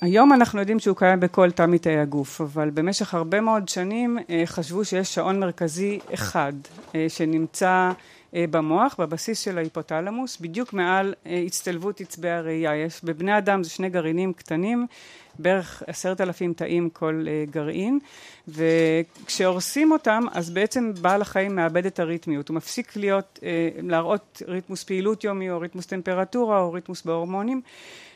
היום 0.00 0.32
אנחנו 0.32 0.60
יודעים 0.60 0.78
שהוא 0.78 0.96
קיים 0.96 1.20
בכל 1.20 1.50
תא 1.50 1.66
מתאי 1.66 1.98
הגוף, 1.98 2.40
אבל 2.40 2.70
במשך 2.70 3.14
הרבה 3.14 3.40
מאוד 3.40 3.68
שנים 3.68 4.18
אה, 4.30 4.42
חשבו 4.46 4.84
שיש 4.84 5.14
שעון 5.14 5.40
מרכזי 5.40 5.98
אחד 6.14 6.52
אה, 6.94 7.06
שנמצא 7.08 7.90
במוח, 8.34 8.96
בבסיס 8.98 9.40
של 9.40 9.58
ההיפותלמוס, 9.58 10.36
בדיוק 10.40 10.72
מעל 10.72 11.14
הצטלבות 11.46 12.00
עצבי 12.00 12.28
הראייה. 12.30 12.76
יש, 12.76 13.04
בבני 13.04 13.38
אדם 13.38 13.64
זה 13.64 13.70
שני 13.70 13.88
גרעינים 13.88 14.32
קטנים, 14.32 14.86
בערך 15.38 15.82
עשרת 15.86 16.20
אלפים 16.20 16.52
תאים 16.52 16.90
כל 16.90 17.26
גרעין, 17.50 17.98
וכשהורסים 18.48 19.92
אותם 19.92 20.22
אז 20.32 20.50
בעצם 20.50 20.92
בעל 21.00 21.22
החיים 21.22 21.56
מאבד 21.56 21.86
את 21.86 22.00
הריתמיות, 22.00 22.48
הוא 22.48 22.54
מפסיק 22.54 22.96
להיות, 22.96 23.38
להראות 23.82 24.42
ריתמוס 24.48 24.84
פעילות 24.84 25.24
יומי 25.24 25.50
או 25.50 25.60
ריתמוס 25.60 25.86
טמפרטורה 25.86 26.60
או 26.60 26.72
ריתמוס 26.72 27.02
בהורמונים 27.02 27.60
אה, 27.64 28.11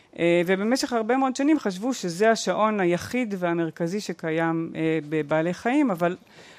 ובמשך 0.47 0.93
הרבה 0.93 1.17
מאוד 1.17 1.37
שנים 1.37 1.59
חשבו 1.59 1.95
שזה 1.95 2.31
השעון 2.31 2.81
היחיד 2.81 3.35
והמרכזי 3.39 4.01
שקיים 4.01 4.73
אה, 4.75 4.99
בבעלי 5.09 5.55
חיים, 5.55 5.91
אבל 5.91 6.17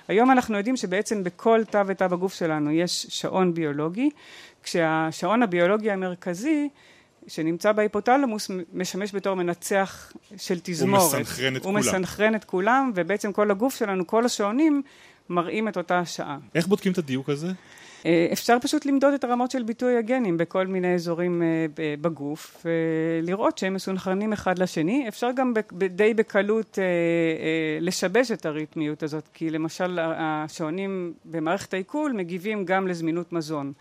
היום 0.08 0.32
אנחנו 0.32 0.58
יודעים 0.58 0.78
שבעצם 0.78 1.24
בכל 1.24 1.62
תא 1.70 1.84
ותא 1.88 2.08
בגוף 2.08 2.34
שלנו 2.34 2.72
יש 2.72 3.06
שעון 3.10 3.54
ביולוגי, 3.54 4.10
כשהשעון 4.64 5.44
הביולוגי 5.44 5.92
המרכזי 5.92 6.70
שנמצא 7.28 7.72
בהיפותלמוס 7.72 8.52
משמש 8.74 9.16
בתור 9.16 9.34
מנצח 9.34 10.12
של 10.38 10.60
תזמורת. 10.64 11.02
הוא 11.02 11.22
מסנכרן 11.22 11.56
את 11.56 11.66
הוא 11.66 11.74
כולם. 11.74 11.84
הוא 11.84 11.92
מסנכרן 11.92 12.36
את 12.36 12.44
כולם, 12.44 12.92
ובעצם 12.96 13.32
כל 13.32 13.52
הגוף 13.52 13.76
שלנו, 13.76 14.08
כל 14.08 14.26
השעונים, 14.26 14.82
מראים 15.30 15.68
את 15.68 15.78
אותה 15.78 16.00
השעה. 16.00 16.38
איך 16.56 16.68
בודקים 16.68 16.92
את 16.92 16.98
הדיוק 16.98 17.30
הזה? 17.30 17.48
אה, 18.06 18.28
אפשר 18.34 18.58
פשוט 18.62 18.86
למדוד 18.86 19.14
את 19.14 19.24
הרמות 19.24 19.52
של 19.52 19.64
ביטוי 19.64 19.98
הגנים 19.98 20.38
בכל 20.38 20.68
מיני 20.68 20.94
אזורים 20.94 21.42
אה, 21.42 21.66
בגוף 22.02 22.66
ולראות 22.66 23.58
שהם 23.58 23.74
מסונכרנים 23.74 24.34
אחד 24.34 24.60
לשני. 24.60 25.08
אפשר 25.08 25.32
גם 25.36 25.54
די 25.72 26.14
בקלות 26.14 26.80
אה, 26.80 26.84
לשבש 27.82 28.32
את 28.32 28.46
הריתמיות 28.46 29.04
הזאת, 29.04 29.30
כי 29.34 29.50
למשל 29.50 30.00
השעונים 30.02 31.14
במערכת 31.26 31.74
העיכול 31.74 32.12
מגיבים 32.12 32.66
גם 32.66 32.88
לזמינות 32.88 33.34
מזון. 33.34 33.74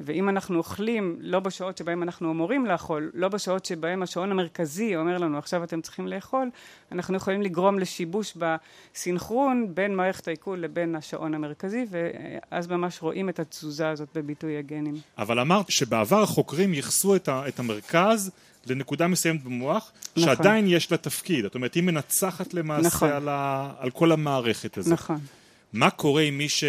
ואם 0.00 0.28
אנחנו 0.28 0.58
אוכלים 0.58 1.16
לא 1.20 1.40
בשעות 1.40 1.76
שבהם 1.76 2.02
אנחנו 2.02 2.30
אמורים 2.30 2.66
לאכול, 2.66 3.10
לא 3.14 3.28
בשעות 3.28 3.64
שבהם 3.64 4.02
השעון 4.02 4.30
המרכזי 4.30 4.96
אומר 4.96 5.18
לנו 5.18 5.38
עכשיו 5.38 5.64
אתם 5.64 5.80
צריכים 5.80 6.08
לאכול, 6.08 6.50
אנחנו 6.92 7.16
יכולים 7.16 7.42
לגרום 7.42 7.78
לשיבוש 7.78 8.36
בסינכרון 8.36 9.74
בין 9.74 9.94
מערכת 9.94 10.28
העיכול 10.28 10.58
לבין 10.58 10.94
השעון 10.94 11.34
המרכזי, 11.34 11.84
ואז 11.90 12.66
ממש 12.66 13.02
רואים 13.02 13.28
את 13.28 13.38
התזוזה 13.38 13.88
הזאת 13.88 14.08
בביטוי 14.14 14.58
הגנים. 14.58 14.94
אבל 15.18 15.40
אמרת 15.40 15.70
שבעבר 15.70 16.22
החוקרים 16.22 16.74
ייחסו 16.74 17.16
את, 17.16 17.28
את 17.28 17.58
המרכז 17.58 18.30
לנקודה 18.66 19.06
מסוימת 19.06 19.44
במוח, 19.44 19.92
נכון. 20.16 20.22
שעדיין 20.22 20.66
יש 20.68 20.92
לה 20.92 20.96
תפקיד. 20.96 21.42
זאת 21.42 21.54
אומרת, 21.54 21.74
היא 21.74 21.82
מנצחת 21.82 22.54
למעשה 22.54 22.86
נכון. 22.86 23.08
על, 23.10 23.28
ה, 23.28 23.70
על 23.78 23.90
כל 23.90 24.12
המערכת 24.12 24.78
הזאת. 24.78 24.92
נכון. 24.92 25.18
מה 25.72 25.90
קורה 25.90 26.22
עם 26.22 26.38
מי 26.38 26.48
ש... 26.48 26.64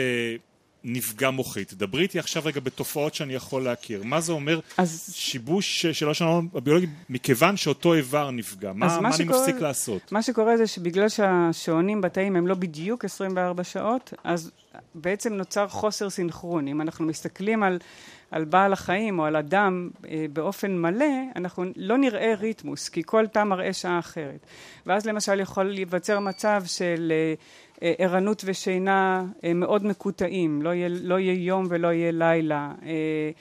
נפגע 0.84 1.30
מוחית. 1.30 1.74
דברי 1.74 2.04
איתי 2.04 2.20
עכשיו 2.20 2.44
רגע 2.46 2.60
בתופעות 2.60 3.16
שאני 3.16 3.34
יכול 3.34 3.64
להכיר. 3.64 4.04
מה 4.04 4.22
זה 4.22 4.32
אומר 4.32 4.60
אז... 4.78 5.14
שיבוש 5.16 5.86
של 5.86 6.10
השעון 6.10 6.48
הביולוגי 6.56 6.88
מכיוון 7.10 7.58
שאותו 7.58 7.94
איבר 7.94 8.32
נפגע? 8.32 8.74
מה, 8.74 8.86
מה, 8.88 9.02
מה 9.02 9.14
שקורה, 9.14 9.38
אני 9.38 9.40
מפסיק 9.40 9.62
לעשות? 9.62 10.12
מה 10.12 10.22
שקורה 10.22 10.58
זה 10.58 10.68
שבגלל 10.68 11.10
שהשעונים 11.10 12.02
בתאים 12.02 12.36
הם 12.36 12.48
לא 12.48 12.56
בדיוק 12.56 13.06
24 13.06 13.64
שעות, 13.64 14.14
אז 14.24 14.52
בעצם 14.96 15.34
נוצר 15.34 15.68
חוסר 15.68 16.10
סינכרון. 16.10 16.68
אם 16.68 16.82
אנחנו 16.82 17.06
מסתכלים 17.06 17.64
על, 17.64 17.78
על 18.32 18.46
בעל 18.46 18.74
החיים 18.74 19.20
או 19.20 19.26
על 19.26 19.36
אדם 19.36 19.90
אה, 20.10 20.26
באופן 20.34 20.78
מלא, 20.78 21.06
אנחנו 21.36 21.66
לא 21.76 21.98
נראה 21.98 22.34
ריתמוס, 22.40 22.90
כי 22.90 23.02
כל 23.06 23.28
תא 23.28 23.44
מראה 23.44 23.74
שעה 23.74 24.00
אחרת. 24.00 24.46
ואז 24.86 25.06
למשל 25.06 25.40
יכול 25.40 25.64
להיווצר 25.64 26.20
מצב 26.20 26.64
של... 26.66 27.12
אה, 27.16 27.34
ערנות 27.82 28.42
ושינה 28.46 29.24
אה, 29.44 29.54
מאוד 29.54 29.86
מקוטעים, 29.86 30.62
לא 30.62 30.70
יהיה, 30.70 30.90
לא 30.90 31.20
יהיה 31.20 31.34
יום 31.34 31.66
ולא 31.70 31.88
יהיה 31.88 32.12
לילה. 32.12 32.72
אה, 32.86 33.32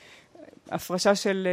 הפרשה 0.70 1.14
של 1.14 1.48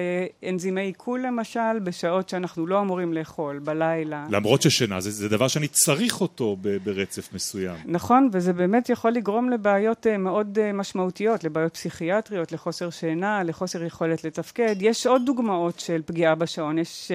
אנזימי 0.49 0.81
עיכול 0.81 1.21
למשל, 1.21 1.79
בשעות 1.83 2.29
שאנחנו 2.29 2.67
לא 2.67 2.81
אמורים 2.81 3.13
לאכול, 3.13 3.59
בלילה. 3.59 4.25
למרות 4.29 4.61
ששינה 4.61 5.01
זה, 5.01 5.11
זה 5.11 5.29
דבר 5.29 5.47
שאני 5.47 5.67
צריך 5.67 6.21
אותו 6.21 6.57
ברצף 6.83 7.33
מסוים. 7.33 7.75
נכון, 7.85 8.29
וזה 8.31 8.53
באמת 8.53 8.89
יכול 8.89 9.11
לגרום 9.11 9.49
לבעיות 9.49 10.07
מאוד 10.19 10.71
משמעותיות, 10.73 11.43
לבעיות 11.43 11.73
פסיכיאטריות, 11.73 12.51
לחוסר 12.51 12.89
שינה, 12.89 13.43
לחוסר 13.43 13.83
יכולת 13.83 14.23
לתפקד. 14.23 14.75
יש 14.79 15.07
עוד 15.07 15.21
דוגמאות 15.25 15.79
של 15.79 16.01
פגיעה 16.05 16.35
בשעון. 16.35 16.77
יש, 16.77 17.11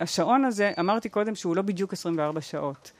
השעון 0.00 0.44
הזה, 0.44 0.72
אמרתי 0.80 1.08
קודם 1.08 1.34
שהוא 1.34 1.56
לא 1.56 1.62
בדיוק 1.62 1.92
24 1.92 2.40
שעות. 2.40 2.92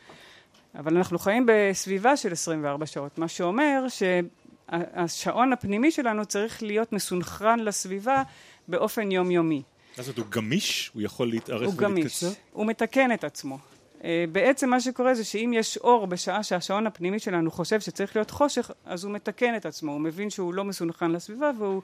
אבל 0.75 0.96
אנחנו 0.96 1.18
חיים 1.18 1.46
בסביבה 1.48 2.16
של 2.16 2.32
24 2.32 2.87
שעות, 2.87 3.18
מה 3.18 3.28
שאומר 3.28 3.84
שהשעון 3.88 5.52
הפנימי 5.52 5.90
שלנו 5.90 6.25
צריך 6.26 6.62
להיות 6.62 6.92
מסונכרן 6.92 7.60
לסביבה 7.60 8.22
באופן 8.68 9.10
יומיומי. 9.10 9.62
זאת 9.96 10.18
הוא 10.18 10.26
גמיש? 10.30 10.90
הוא 10.94 11.02
יכול 11.02 11.30
להתארך 11.30 11.60
ולהתקצר? 11.60 11.87
הוא 11.87 11.90
גמיש, 11.90 12.25
הוא 12.52 12.66
מתקן 12.66 13.12
את 13.12 13.25
עצמו. 13.25 13.58
אה, 14.05 14.25
בעצם 14.33 14.71
מה 14.71 14.81
שקורה 14.81 15.14
זה 15.14 15.25
שאם 15.25 15.52
יש 15.55 15.76
אור 15.76 16.07
בשעה 16.07 16.43
שהשעון 16.43 16.87
הפנימי 16.87 17.19
שלנו 17.19 17.50
חושב 17.50 17.81
שצריך 17.81 18.17
להיות 18.17 18.31
חושך, 18.31 18.71
אז 18.87 19.05
הוא 19.05 19.12
מתקן 19.12 19.57
את 19.57 19.67
עצמו, 19.67 19.93
הוא 19.93 20.00
מבין 20.00 20.31
שהוא 20.31 20.55
לא 20.55 20.64
מסונכרן 20.64 21.12
לסביבה 21.12 21.50
והוא 21.59 21.83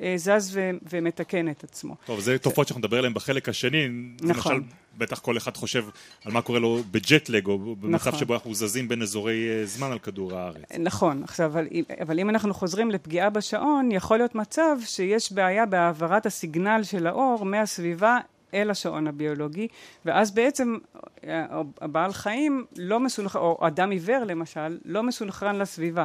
אה, 0.00 0.14
זז 0.16 0.50
ו- 0.56 0.70
ומתקן 0.92 1.48
את 1.48 1.64
עצמו. 1.64 1.96
טוב, 2.06 2.20
זה 2.20 2.38
תופעות 2.38 2.68
שאנחנו 2.68 2.78
נדבר 2.78 2.98
עליהן 2.98 3.14
בחלק 3.14 3.48
השני. 3.48 3.88
נכון. 4.22 4.52
למשל, 4.52 4.68
בטח 4.98 5.18
כל 5.18 5.36
אחד 5.36 5.56
חושב 5.56 5.84
על 6.24 6.32
מה 6.32 6.42
קורה 6.42 6.58
לו 6.58 6.82
בג'טלג, 6.90 7.46
או 7.46 7.58
במצב 7.58 8.08
נכון. 8.08 8.18
שבו 8.18 8.34
אנחנו 8.34 8.54
זזים 8.54 8.88
בין 8.88 9.02
אזורי 9.02 9.48
אה, 9.48 9.66
זמן 9.66 9.92
על 9.92 9.98
כדור 9.98 10.34
הארץ. 10.34 10.62
נכון, 10.78 11.22
עכשיו, 11.22 11.46
אבל, 11.46 11.66
אבל 12.02 12.18
אם 12.18 12.30
אנחנו 12.30 12.54
חוזרים 12.54 12.90
לפגיעה 12.90 13.30
בשעון, 13.30 13.92
יכול 13.92 14.16
להיות 14.16 14.34
מצב 14.34 14.76
שיש 14.84 15.32
בעיה 15.32 15.66
בהעברת 15.66 16.26
הסיגנל 16.26 16.80
של 16.82 17.06
האור 17.06 17.44
מהסביבה 17.44 18.18
אל 18.54 18.70
השעון 18.70 19.06
הביולוגי, 19.06 19.68
ואז 20.04 20.30
בעצם 20.30 20.76
אה, 21.24 21.46
הבעל 21.80 22.12
חיים 22.12 22.64
לא 22.76 23.00
מסונכרן, 23.00 23.42
או 23.42 23.66
אדם 23.66 23.90
עיוור 23.90 24.24
למשל, 24.26 24.78
לא 24.84 25.02
מסונכרן 25.02 25.56
לסביבה. 25.56 26.04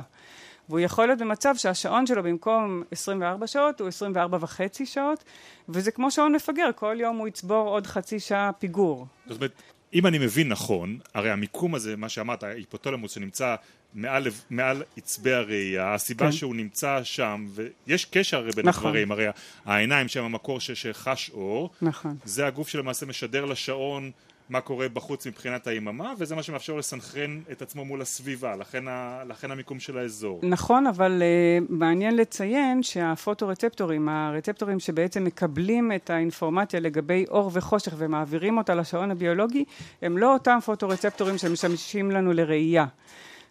והוא 0.69 0.79
יכול 0.79 1.05
להיות 1.05 1.19
במצב 1.19 1.55
שהשעון 1.55 2.07
שלו 2.07 2.23
במקום 2.23 2.83
24 2.91 3.47
שעות 3.47 3.79
הוא 3.79 3.87
24 3.87 4.37
וחצי 4.41 4.85
שעות, 4.85 5.23
וזה 5.69 5.91
כמו 5.91 6.11
שעון 6.11 6.35
מפגר, 6.35 6.69
כל 6.75 6.97
יום 6.99 7.17
הוא 7.17 7.27
יצבור 7.27 7.69
עוד 7.69 7.87
חצי 7.87 8.19
שעה 8.19 8.51
פיגור. 8.59 9.05
זאת 9.27 9.37
אומרת, 9.37 9.51
אם 9.93 10.07
אני 10.07 10.17
מבין 10.17 10.49
נכון, 10.49 10.99
הרי 11.13 11.31
המיקום 11.31 11.75
הזה, 11.75 11.95
מה 11.95 12.09
שאמרת, 12.09 12.43
ההיפותולמוס 12.43 13.11
שנמצא 13.11 13.55
מעל, 13.93 14.27
מעל 14.49 14.83
עצבי 14.97 15.33
הראייה, 15.33 15.93
הסיבה 15.93 16.25
כן. 16.25 16.31
שהוא 16.31 16.55
נמצא 16.55 16.99
שם, 17.03 17.47
ויש 17.87 18.05
קשר 18.05 18.37
הרי 18.37 18.51
בין 18.55 18.65
נכון. 18.67 18.87
הדברים, 18.87 19.11
הרי 19.11 19.25
העיניים 19.65 20.07
שהם 20.07 20.25
המקור 20.25 20.59
שחש 20.59 21.29
אור, 21.29 21.69
נכון. 21.81 22.17
זה 22.23 22.47
הגוף 22.47 22.67
שלמעשה 22.67 23.05
משדר 23.05 23.45
לשעון 23.45 24.11
מה 24.49 24.61
קורה 24.61 24.89
בחוץ 24.89 25.27
מבחינת 25.27 25.67
היממה, 25.67 26.13
וזה 26.17 26.35
מה 26.35 26.43
שמאפשר 26.43 26.75
לסנכרן 26.75 27.39
את 27.51 27.61
עצמו 27.61 27.85
מול 27.85 28.01
הסביבה, 28.01 28.55
לכן, 28.55 28.87
ה, 28.87 29.23
לכן 29.27 29.51
המיקום 29.51 29.79
של 29.79 29.97
האזור. 29.97 30.39
נכון, 30.43 30.87
אבל 30.87 31.21
uh, 31.21 31.65
מעניין 31.69 32.15
לציין 32.15 32.83
שהפוטורצפטורים, 32.83 34.09
הרצפטורים 34.09 34.79
שבעצם 34.79 35.23
מקבלים 35.23 35.91
את 35.95 36.09
האינפורמציה 36.09 36.79
לגבי 36.79 37.25
אור 37.29 37.51
וחושך 37.53 37.93
ומעבירים 37.97 38.57
אותה 38.57 38.75
לשעון 38.75 39.11
הביולוגי, 39.11 39.65
הם 40.01 40.17
לא 40.17 40.33
אותם 40.33 40.57
פוטורצפטורים 40.65 41.37
שמשמשים 41.37 42.11
לנו 42.11 42.33
לראייה. 42.33 42.85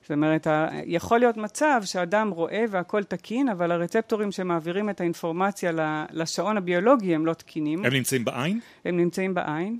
זאת 0.02 0.10
אומרת, 0.10 0.46
יכול 0.84 1.18
להיות 1.18 1.36
מצב 1.36 1.80
שאדם 1.84 2.30
רואה 2.30 2.64
והכל 2.70 3.04
תקין, 3.04 3.48
אבל 3.48 3.72
הרצפטורים 3.72 4.32
שמעבירים 4.32 4.90
את 4.90 5.00
האינפורמציה 5.00 5.72
לשעון 6.12 6.56
הביולוגי 6.56 7.14
הם 7.14 7.26
לא 7.26 7.32
תקינים. 7.32 7.84
הם 7.84 7.92
נמצאים 7.92 8.24
בעין? 8.24 8.60
הם 8.84 8.96
נמצאים 8.96 9.34
בעין. 9.34 9.78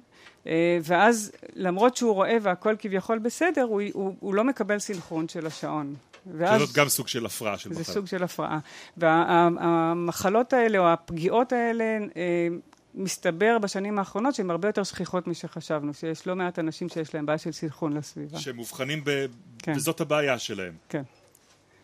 אה, 0.49 0.79
ואז 0.83 1.33
למרות 1.55 1.97
שהוא 1.97 2.15
רואה 2.15 2.37
והכל 2.43 2.75
כביכול 2.79 3.19
בסדר, 3.19 3.63
הוא, 3.63 3.83
הוא, 3.93 4.15
הוא 4.21 4.35
לא 4.35 4.45
מקבל 4.45 4.79
סינכרון 4.79 5.29
של 5.29 5.47
השעון. 5.47 5.95
ואז... 6.27 6.61
זאת 6.61 6.77
גם 6.77 6.89
סוג 6.89 7.09
של 7.09 7.27
הפרעה 7.27 7.59
של 7.59 7.71
מחלה. 7.71 7.83
זה 7.83 7.93
סוג 7.93 8.07
של 8.07 8.23
הפרעה. 8.23 8.59
והמחלות 8.97 10.53
האלה 10.53 10.79
או 10.79 10.89
הפגיעות 10.89 11.53
האלה 11.53 11.85
אה, 12.17 12.49
מסתבר 12.95 13.59
בשנים 13.59 13.99
האחרונות 13.99 14.35
שהן 14.35 14.51
הרבה 14.51 14.69
יותר 14.69 14.83
שכיחות 14.83 15.27
משחשבנו, 15.27 15.95
שיש 15.95 16.27
לא 16.27 16.37
מעט 16.37 16.59
אנשים 16.59 16.89
שיש 16.89 17.15
להם 17.15 17.27
בעיה 17.27 17.39
של 17.39 17.53
סנכרון 17.53 17.93
לסביבה. 17.93 18.39
שמאובחנים 18.39 19.05
ב... 19.05 19.27
כן. 19.59 19.73
וזאת 19.77 20.01
הבעיה 20.01 20.39
שלהם. 20.39 20.75
כן. 20.89 21.03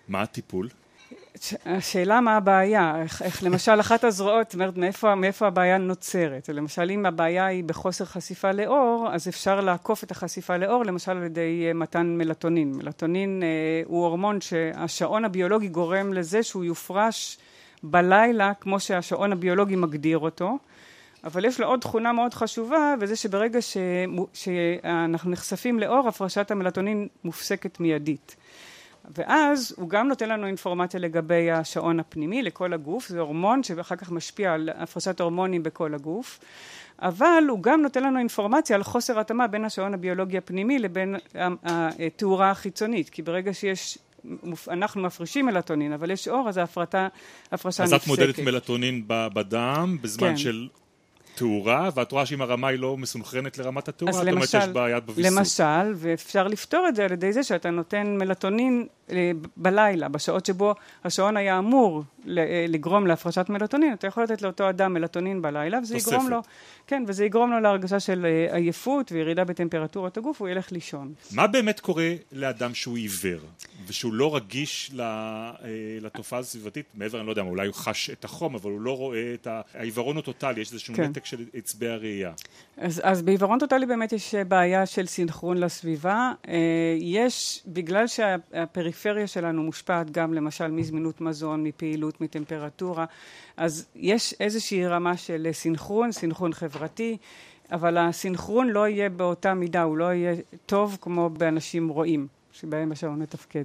מה 0.09 0.23
הטיפול? 0.23 0.69
השאלה 1.67 2.21
מה 2.21 2.37
הבעיה, 2.37 3.03
איך, 3.03 3.23
איך 3.23 3.43
למשל 3.43 3.81
אחת 3.81 4.05
הזרועות, 4.05 4.51
זאת 4.51 4.55
אומרת 4.55 4.77
מאיפה, 4.77 5.15
מאיפה 5.15 5.47
הבעיה 5.47 5.79
נוצרת, 5.79 6.49
למשל 6.49 6.91
אם 6.91 7.07
הבעיה 7.07 7.47
היא 7.47 7.65
בחוסר 7.65 8.05
חשיפה 8.05 8.53
לאור, 8.53 9.09
אז 9.13 9.29
אפשר 9.29 9.61
לעקוף 9.61 10.05
את 10.05 10.11
החשיפה 10.11 10.57
לאור 10.57 10.85
למשל 10.85 11.13
על 11.13 11.23
ידי 11.23 11.65
אה, 11.69 11.73
מתן 11.73 12.07
מלטונין. 12.07 12.73
מלטונין 12.73 13.43
אה, 13.43 13.49
הוא 13.87 14.05
הורמון 14.05 14.41
שהשעון 14.41 15.25
הביולוגי 15.25 15.69
גורם 15.69 16.13
לזה 16.13 16.43
שהוא 16.43 16.65
יופרש 16.65 17.39
בלילה 17.83 18.53
כמו 18.61 18.81
שהשעון 18.81 19.33
הביולוגי 19.33 19.77
מגדיר 19.77 20.19
אותו, 20.19 20.59
אבל 21.25 21.45
יש 21.45 21.61
לו 21.61 21.67
עוד 21.67 21.81
תכונה 21.81 22.13
מאוד 22.13 22.35
חשובה 22.35 22.95
וזה 23.01 23.17
שברגע 23.17 23.63
ש, 23.63 23.77
שאנחנו 24.33 25.31
נחשפים 25.31 25.79
לאור 25.81 26.09
הפרשת 26.09 26.51
המלטונין 26.51 27.09
מופסקת 27.25 27.81
מיידית. 27.81 28.37
ואז 29.15 29.75
הוא 29.77 29.89
גם 29.89 30.09
נותן 30.09 30.29
לנו 30.29 30.47
אינפורמציה 30.47 31.01
לגבי 31.01 31.51
השעון 31.51 32.01
הפנימי 32.01 32.43
לכל 32.43 32.73
הגוף, 32.73 33.09
זה 33.09 33.21
הורמון 33.21 33.63
שאחר 33.63 33.97
כך 33.97 34.11
משפיע 34.11 34.53
על 34.53 34.71
הפרשת 34.75 35.21
הורמונים 35.21 35.63
בכל 35.63 35.95
הגוף, 35.95 36.41
אבל 37.03 37.45
הוא 37.49 37.63
גם 37.63 37.83
נותן 37.83 38.03
לנו 38.03 38.19
אינפורמציה 38.19 38.77
על 38.77 38.83
חוסר 38.83 39.21
התאמה 39.21 39.47
בין 39.47 39.65
השעון 39.65 39.95
הביולוגי 39.95 40.39
הפנימי 40.39 40.79
לבין 40.79 41.17
התאורה 41.65 42.51
החיצונית, 42.51 43.11
כי 43.11 43.23
ברגע 43.23 43.55
שיש 43.55 43.99
אנחנו 44.69 45.03
מפרישים 45.03 45.47
מלטונין, 45.47 45.93
אבל 45.93 46.11
יש 46.11 46.29
אור, 46.29 46.49
אז 46.49 46.57
ההפרטה, 46.57 47.09
ההפרשה 47.53 47.83
נפסקת. 47.83 47.97
אז 47.97 48.03
את 48.03 48.09
מודדת 48.09 48.39
מלטונין 48.39 49.05
בדם 49.07 49.99
בזמן 50.01 50.29
כן. 50.29 50.37
של 50.37 50.69
תאורה, 51.35 51.89
ואת 51.95 52.13
רואה 52.13 52.27
שאם 52.27 52.43
הרמה 52.43 52.69
היא 52.69 52.79
לא 52.79 52.97
מסונכרנת 52.97 53.59
לרמת 53.59 53.89
התאורה, 53.89 54.13
זאת 54.13 54.29
אומרת 54.29 54.49
שיש 54.49 54.65
בעיה 54.65 55.01
בוויסות. 55.01 55.33
למשל, 55.33 55.93
ואפשר 55.97 56.49
לפתור 56.49 56.89
את 56.89 56.97
זה 56.97 57.05
על 57.05 57.13
ידי 57.13 57.33
זה 57.33 57.43
שאתה 57.43 57.71
נותן 57.71 58.17
מלטונין 58.19 58.87
בלילה, 59.57 60.09
בשעות 60.09 60.47
שבו 60.47 60.75
השעון 61.05 61.37
היה 61.37 61.59
אמור 61.59 62.05
אה, 62.29 62.65
לגרום 62.69 63.07
להפרשת 63.07 63.47
מלטונין, 63.49 63.93
אתה 63.93 64.07
יכול 64.07 64.23
לתת 64.23 64.43
לאותו 64.43 64.69
אדם 64.69 64.95
מלטונין 64.95 65.43
בלילה, 65.43 65.79
וזה 65.79 65.95
תוספת. 65.95 66.13
יגרום 66.13 66.31
לו, 66.31 66.41
כן, 66.87 67.05
וזה 67.07 67.25
יגרום 67.25 67.51
לו 67.51 67.61
להרגשה 67.61 68.01
של 68.01 68.27
אה, 68.27 68.57
עייפות 68.57 69.13
וירידה 69.13 69.45
בטמפרטורת 69.45 70.17
הגוף, 70.17 70.41
הוא 70.41 70.49
ילך 70.49 70.73
לישון. 70.73 71.13
מה 71.33 71.47
באמת 71.47 71.81
קורה 71.81 72.13
לאדם 72.33 72.75
שהוא 72.75 72.97
עיוור, 72.97 73.41
ושהוא 73.87 74.15
לא 74.15 74.37
רגיש 74.37 74.91
לתופעה 76.01 76.39
הסביבתית, 76.39 76.87
מעבר, 76.95 77.19
אני 77.19 77.27
לא 77.27 77.33
יודע, 77.33 77.43
אולי 77.43 77.67
הוא 77.67 77.75
חש 77.75 78.11
את 78.11 78.25
החום, 78.25 78.55
אבל 78.55 78.71
הוא 78.71 78.81
לא 78.81 78.97
רואה 78.97 79.35
את 79.35 79.49
העיוורון 79.75 80.19
הטוטלי, 80.19 80.61
יש 80.61 80.73
איזשהו 80.73 80.95
כן. 80.95 81.03
נתק 81.03 81.25
של 81.25 81.45
עצבי 81.55 81.89
הראייה. 81.89 82.33
אז, 82.77 83.01
אז 83.05 83.23
בעיוורון 83.23 83.59
טוטלי 83.59 83.87
באמת 83.87 84.13
יש 84.13 84.35
בעיה 84.35 84.87
של 84.87 85.07
סינכרון 85.07 85.59
לסביבה. 85.59 86.33
יש, 87.01 87.63
בגלל 87.67 88.07
שהפריפריה 88.07 88.94
שלנו 89.27 89.63
מושפעת 89.63 90.11
גם 90.11 90.35
למשל 90.35 90.67
מזמינות 90.69 91.21
מזון, 91.21 91.65
מפעילות, 91.65 92.21
מטמפרטורה, 92.21 93.05
אז 93.57 93.87
יש 93.97 94.35
איזושהי 94.41 94.87
רמה 94.87 95.17
של 95.17 95.49
סינכרון, 95.53 96.13
סינכרון 96.13 96.53
חברתי, 96.53 97.17
אבל 97.73 97.99
הסינכרון 97.99 98.69
לא 98.69 98.89
יהיה 98.89 99.09
באותה 99.09 99.55
מידה, 99.55 99.83
הוא 99.83 99.97
לא 99.97 100.05
יהיה 100.05 100.35
טוב 100.67 100.99
כמו 101.01 101.31
באנשים 101.31 101.89
רואים, 101.89 102.27
שבהם 102.53 102.93
השעון 102.93 103.19
מתפקד. 103.19 103.65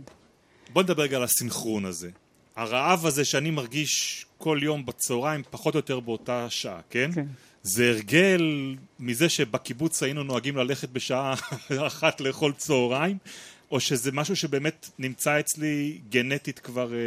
בוא 0.73 0.83
נדבר 0.83 1.03
רגע 1.03 1.17
על 1.17 1.23
הסינכרון 1.23 1.85
הזה. 1.85 2.09
הרעב 2.55 3.05
הזה 3.05 3.25
שאני 3.25 3.51
מרגיש 3.51 4.25
כל 4.37 4.59
יום 4.61 4.85
בצהריים, 4.85 5.41
פחות 5.49 5.73
או 5.73 5.79
יותר 5.79 5.99
באותה 5.99 6.49
שעה, 6.49 6.79
כן? 6.89 7.11
כן. 7.13 7.25
זה 7.63 7.89
הרגל 7.89 8.75
מזה 8.99 9.29
שבקיבוץ 9.29 10.03
היינו 10.03 10.23
נוהגים 10.23 10.57
ללכת 10.57 10.89
בשעה 10.89 11.33
אחת 11.87 12.21
לאכול 12.21 12.53
צהריים, 12.53 13.17
או 13.71 13.79
שזה 13.79 14.11
משהו 14.11 14.35
שבאמת 14.35 14.89
נמצא 14.99 15.39
אצלי 15.39 16.01
גנטית 16.09 16.59
כבר 16.59 16.93
אה, 16.93 16.97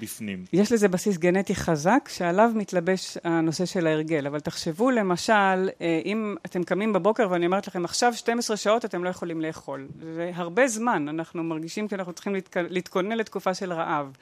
בפנים? 0.00 0.44
יש 0.52 0.72
לזה 0.72 0.88
בסיס 0.88 1.16
גנטי 1.16 1.54
חזק, 1.54 2.08
שעליו 2.08 2.50
מתלבש 2.54 3.18
הנושא 3.24 3.66
של 3.66 3.86
ההרגל. 3.86 4.26
אבל 4.26 4.40
תחשבו 4.40 4.90
למשל, 4.90 5.32
אה, 5.80 6.00
אם 6.04 6.34
אתם 6.46 6.64
קמים 6.64 6.92
בבוקר 6.92 7.30
ואני 7.30 7.46
אומרת 7.46 7.66
לכם, 7.66 7.84
עכשיו 7.84 8.14
12 8.14 8.56
שעות 8.56 8.84
אתם 8.84 9.04
לא 9.04 9.08
יכולים 9.08 9.40
לאכול. 9.40 9.88
זה 10.14 10.30
הרבה 10.34 10.68
זמן, 10.68 11.08
אנחנו 11.08 11.44
מרגישים 11.44 11.88
כי 11.88 11.94
אנחנו 11.94 12.12
צריכים 12.12 12.34
להתכ... 12.34 12.56
להתכונן 12.56 13.16
לתקופה 13.16 13.54
של 13.54 13.72
רעב. 13.72 14.16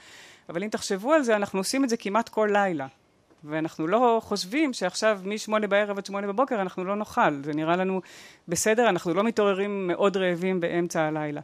אבל 0.48 0.62
אם 0.62 0.68
תחשבו 0.68 1.12
על 1.12 1.22
זה, 1.22 1.37
אנחנו 1.37 1.61
עושים 1.61 1.85
את 1.85 1.88
זה 1.88 1.96
כמעט 1.96 2.28
כל 2.28 2.48
לילה. 2.52 2.87
ואנחנו 3.44 3.87
לא 3.87 4.20
חושבים 4.24 4.72
שעכשיו 4.72 5.20
משמונה 5.24 5.66
בערב 5.66 5.98
עד 5.98 6.06
שמונה 6.06 6.26
בבוקר 6.26 6.61
אנחנו 6.61 6.85
לא 6.85 6.96
נאכל, 6.96 7.42
זה 7.42 7.52
נראה 7.52 7.76
לנו 7.76 8.00
בסדר, 8.48 8.88
אנחנו 8.88 9.14
לא 9.14 9.24
מתעוררים 9.24 9.87
מאוד 9.87 10.16
רעבים 10.16 10.61
באמצע 10.61 11.02
הלילה. 11.02 11.40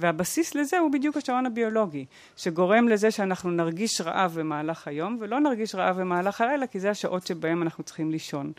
והבסיס 0.00 0.54
לזה 0.54 0.78
הוא 0.78 0.92
בדיוק 0.92 1.16
השעון 1.16 1.46
הביולוגי, 1.46 2.04
שגורם 2.36 2.88
לזה 2.88 3.10
שאנחנו 3.10 3.50
נרגיש 3.50 4.00
רעב 4.00 4.34
במהלך 4.38 4.88
היום 4.88 5.16
ולא 5.20 5.40
נרגיש 5.40 5.74
רעב 5.74 6.00
במהלך 6.00 6.40
הלילה, 6.40 6.66
כי 6.66 6.80
זה 6.80 6.90
השעות 6.90 7.26
שבהם 7.26 7.62
אנחנו 7.62 7.84
צריכים 7.84 8.10
לישון. 8.10 8.52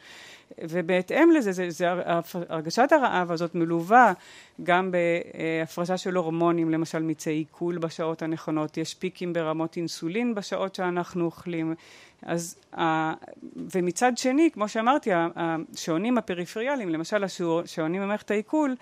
ובהתאם 0.60 1.32
לזה, 1.32 1.52
זה, 1.52 1.70
זה, 1.70 1.86
הרגשת 2.50 2.92
הרעב 2.92 3.32
הזאת 3.32 3.56
מלווה 3.56 4.14
גם 4.64 4.92
בהפרשה 4.92 5.98
של 5.98 6.16
הורמונים, 6.16 6.70
למשל 6.70 7.00
מיצי 7.00 7.30
עיכול 7.30 7.78
בשעות 7.78 8.22
הנכונות, 8.22 8.78
יש 8.78 8.94
פיקים 8.94 9.34
ברמות 9.34 9.78
אינסולין 9.78 10.36
בשעות 10.36 10.76
שאנחנו 10.76 11.26
אוכלים, 11.26 11.76
אז, 12.22 12.56
ומצד 13.56 14.18
שני, 14.18 14.50
כמו 14.54 14.68
שאמרתי, 14.68 15.10
השעונים 15.14 16.18
הפריפריאליים, 16.18 16.90
למשל 16.90 17.24
השעונים 17.24 18.02
במערכת 18.02 18.32
העיכול, 18.32 18.76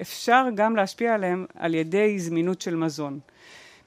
אפשר 0.00 0.46
גם 0.54 0.76
להשפיע 0.76 1.14
עליהם 1.14 1.46
על 1.54 1.74
ידי 1.74 2.18
זמינות 2.18 2.60
של 2.60 2.76
מזון. 2.76 3.20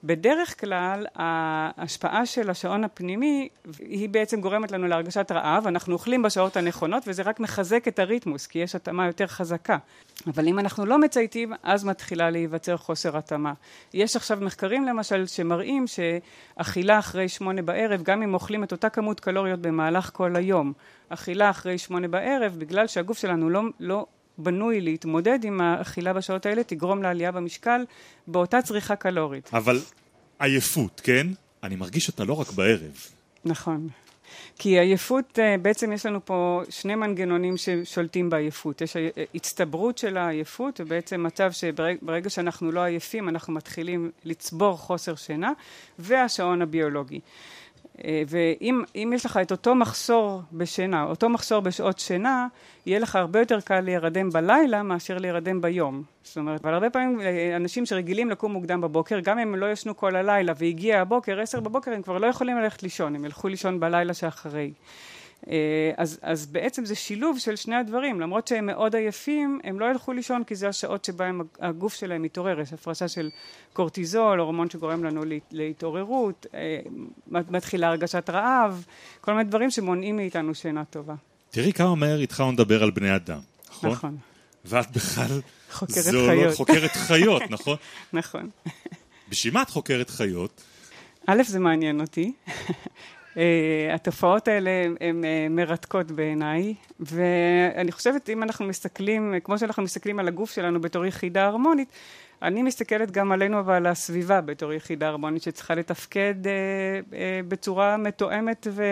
בדרך 0.04 0.60
כלל 0.60 1.06
ההשפעה 1.16 2.26
של 2.26 2.50
השעון 2.50 2.84
הפנימי 2.84 3.50
היא 3.80 4.10
בעצם 4.10 4.42
גורמת 4.42 4.72
לנו 4.72 4.88
להרגשת 4.88 5.32
רעב, 5.32 5.68
אנחנו 5.68 5.94
אוכלים 5.94 6.22
בשעות 6.22 6.58
הנכונות 6.58 7.04
וזה 7.08 7.22
רק 7.22 7.40
מחזק 7.40 7.88
את 7.88 8.00
הריתמוס 8.00 8.48
כי 8.48 8.60
יש 8.60 8.76
התאמה 8.76 9.08
יותר 9.08 9.28
חזקה. 9.28 9.78
אבל 10.28 10.48
אם 10.48 10.60
אנחנו 10.60 10.86
לא 10.86 11.00
מצייתים 11.00 11.54
אז 11.64 11.86
מתחילה 11.86 12.30
להיווצר 12.30 12.78
חוסר 12.78 13.18
התאמה. 13.18 13.54
יש 13.94 14.16
עכשיו 14.16 14.38
מחקרים 14.42 14.86
למשל 14.86 15.26
שמראים 15.26 15.86
שאכילה 15.88 17.00
אחרי 17.00 17.30
שמונה 17.30 17.62
בערב 17.62 18.04
גם 18.04 18.22
אם 18.22 18.34
אוכלים 18.34 18.64
את 18.64 18.72
אותה 18.72 18.90
כמות 18.90 19.20
קלוריות 19.20 19.60
במהלך 19.60 20.10
כל 20.14 20.36
היום, 20.36 20.74
אכילה 21.10 21.50
אחרי 21.50 21.78
שמונה 21.78 22.08
בערב 22.08 22.56
בגלל 22.58 22.88
שהגוף 22.88 23.18
שלנו 23.18 23.50
לא, 23.50 23.62
לא 23.80 24.06
בנוי 24.38 24.82
להתמודד 24.82 25.40
עם 25.44 25.62
האכילה 25.62 26.14
בשעות 26.14 26.46
האלה 26.46 26.64
תגרום 26.64 27.04
לעלייה 27.04 27.32
במשקל 27.32 27.86
באותה 28.28 28.62
צריכה 28.62 28.96
קלורית. 28.96 29.50
אבל 29.54 29.80
עייפות, 30.40 31.02
כן? 31.04 31.28
אני 31.64 31.76
מרגיש 31.76 32.06
שאתה 32.06 32.24
לא 32.24 32.34
רק 32.34 32.52
בערב. 32.52 32.96
נכון. 33.46 33.88
כי 34.60 34.80
עייפות, 34.80 35.40
אה, 35.40 35.58
בעצם 35.58 35.92
יש 35.92 36.06
לנו 36.06 36.26
פה 36.26 36.62
שני 36.70 36.96
מנגנונים 36.96 37.58
ששולטים 37.58 38.30
בעייפות. 38.30 38.82
יש 38.82 38.96
הצטברות 39.36 39.98
של 39.98 40.18
העייפות, 40.18 40.80
ובעצם 40.80 41.24
מצב 41.24 41.52
שברגע 41.52 42.30
שאנחנו 42.30 42.72
לא 42.72 42.80
עייפים, 42.80 43.30
אנחנו 43.30 43.54
מתחילים 43.54 44.12
לצבור 44.26 44.78
חוסר 44.78 45.16
שינה, 45.16 45.52
והשעון 46.00 46.62
הביולוגי. 46.62 47.20
אה, 48.06 48.24
ואם 48.28 49.14
יש 49.16 49.26
לך 49.26 49.40
את 49.42 49.52
אותו 49.52 49.76
מחסור 49.76 50.42
בשינה, 50.52 51.04
אותו 51.04 51.30
מחסור 51.30 51.60
בשעות 51.60 52.00
שינה, 52.00 52.48
יהיה 52.86 53.00
לך 53.00 53.16
הרבה 53.16 53.40
יותר 53.40 53.62
קל 53.62 53.82
להירדם 53.82 54.30
בלילה 54.30 54.84
מאשר 54.84 55.18
להירדם 55.18 55.62
ביום. 55.62 56.04
זאת 56.24 56.38
אומרת, 56.38 56.62
אבל 56.66 56.74
הרבה 56.74 56.90
פעמים 56.90 57.22
אה, 57.22 57.56
אנשים 57.56 57.86
שרגילים 57.86 58.30
לקום 58.30 58.52
מוקדם 58.52 58.82
בבוקר, 58.82 59.20
גם 59.20 59.40
אם 59.40 59.48
הם 59.48 59.56
לא 59.56 59.72
ישנו 59.72 59.98
כל 59.98 60.16
הלילה 60.16 60.54
והגיע 60.58 61.02
הבוקר, 61.02 61.40
עשר 61.40 61.60
בבוקר, 61.60 61.92
הם 61.92 62.02
כבר 62.02 62.18
לא 62.18 62.28
יכולים 62.28 62.58
ללכת 62.58 62.84
לישון, 62.84 63.16
הם 63.16 63.26
ילכו 63.26 63.48
לישון 63.48 63.80
בלילה 63.80 64.14
שאחרי. 64.14 64.72
אה, 65.50 65.92
אז, 65.98 66.20
אז 66.22 66.46
בעצם 66.46 66.86
זה 66.86 66.96
שילוב 66.96 67.40
של 67.40 67.56
שני 67.56 67.76
הדברים, 67.76 68.22
למרות 68.22 68.48
שהם 68.48 68.66
מאוד 68.66 68.96
עייפים, 68.96 69.60
הם 69.64 69.80
לא 69.80 69.86
ילכו 69.86 70.14
לישון 70.14 70.44
כי 70.44 70.56
זה 70.56 70.68
השעות 70.68 71.06
שבהם 71.06 71.42
הגוף 71.60 71.94
שלהם 71.94 72.22
מתעורר, 72.22 72.60
יש 72.60 72.74
הפרשה 72.74 73.08
של 73.08 73.30
קורטיזול, 73.74 74.40
הורמון 74.40 74.70
שגורם 74.70 75.04
לנו 75.04 75.22
להתעוררות, 75.52 76.46
אה, 76.54 76.80
מתחילה 77.28 77.88
הרגשת 77.88 78.30
רעב, 78.30 78.86
כל 79.22 79.34
מיני 79.34 79.44
דברים 79.44 79.72
שמונעים 79.72 80.16
מאיתנו 80.16 80.56
שינה 80.56 80.86
טובה. 80.86 81.16
תראי 81.50 81.74
כמה 81.74 81.96
מהר 81.96 82.20
התחלנו 82.20 82.52
לדבר 82.52 82.84
על 82.84 82.92
בני 82.92 83.16
אדם, 83.16 83.40
נכון? 83.70 83.92
נכון. 83.92 84.18
ואת 84.66 84.92
בכלל 84.92 85.42
חוקרת 85.72 86.06
חיות. 86.06 86.56
חוקרת 86.56 86.92
חיות, 86.92 87.42
נכון? 87.50 87.78
נכון. 88.14 88.50
בשביל 89.30 89.54
מה 89.54 89.62
את 89.62 89.70
חוקרת 89.70 90.10
חיות? 90.10 90.64
א', 91.28 91.44
זה 91.44 91.60
מעניין 91.60 92.02
אותי. 92.02 92.34
אה, 93.38 93.94
התופעות 93.94 94.48
האלה 94.48 94.70
הן 95.02 95.26
אה, 95.26 95.48
מרתקות 95.50 96.12
בעיניי, 96.12 96.74
ואני 97.00 97.92
חושבת 97.92 98.30
אם 98.30 98.44
אנחנו 98.44 98.66
מסתכלים, 98.66 99.34
כמו 99.44 99.60
שאנחנו 99.60 99.84
מסתכלים 99.84 100.20
על 100.20 100.28
הגוף 100.28 100.52
שלנו 100.52 100.82
בתור 100.82 101.06
יחידה 101.06 101.46
הרמונית, 101.46 101.92
אני 102.42 102.64
מסתכלת 102.64 103.12
גם 103.12 103.32
עלינו 103.32 103.66
ועל 103.66 103.86
הסביבה 103.86 104.42
בתור 104.42 104.74
יחידה 104.74 105.08
הרמונית 105.08 105.44
שצריכה 105.44 105.76
לתפקד 105.76 106.36
אה, 106.48 107.40
בצורה 107.48 107.98
מתואמת 107.98 108.68
ו... 108.72 108.84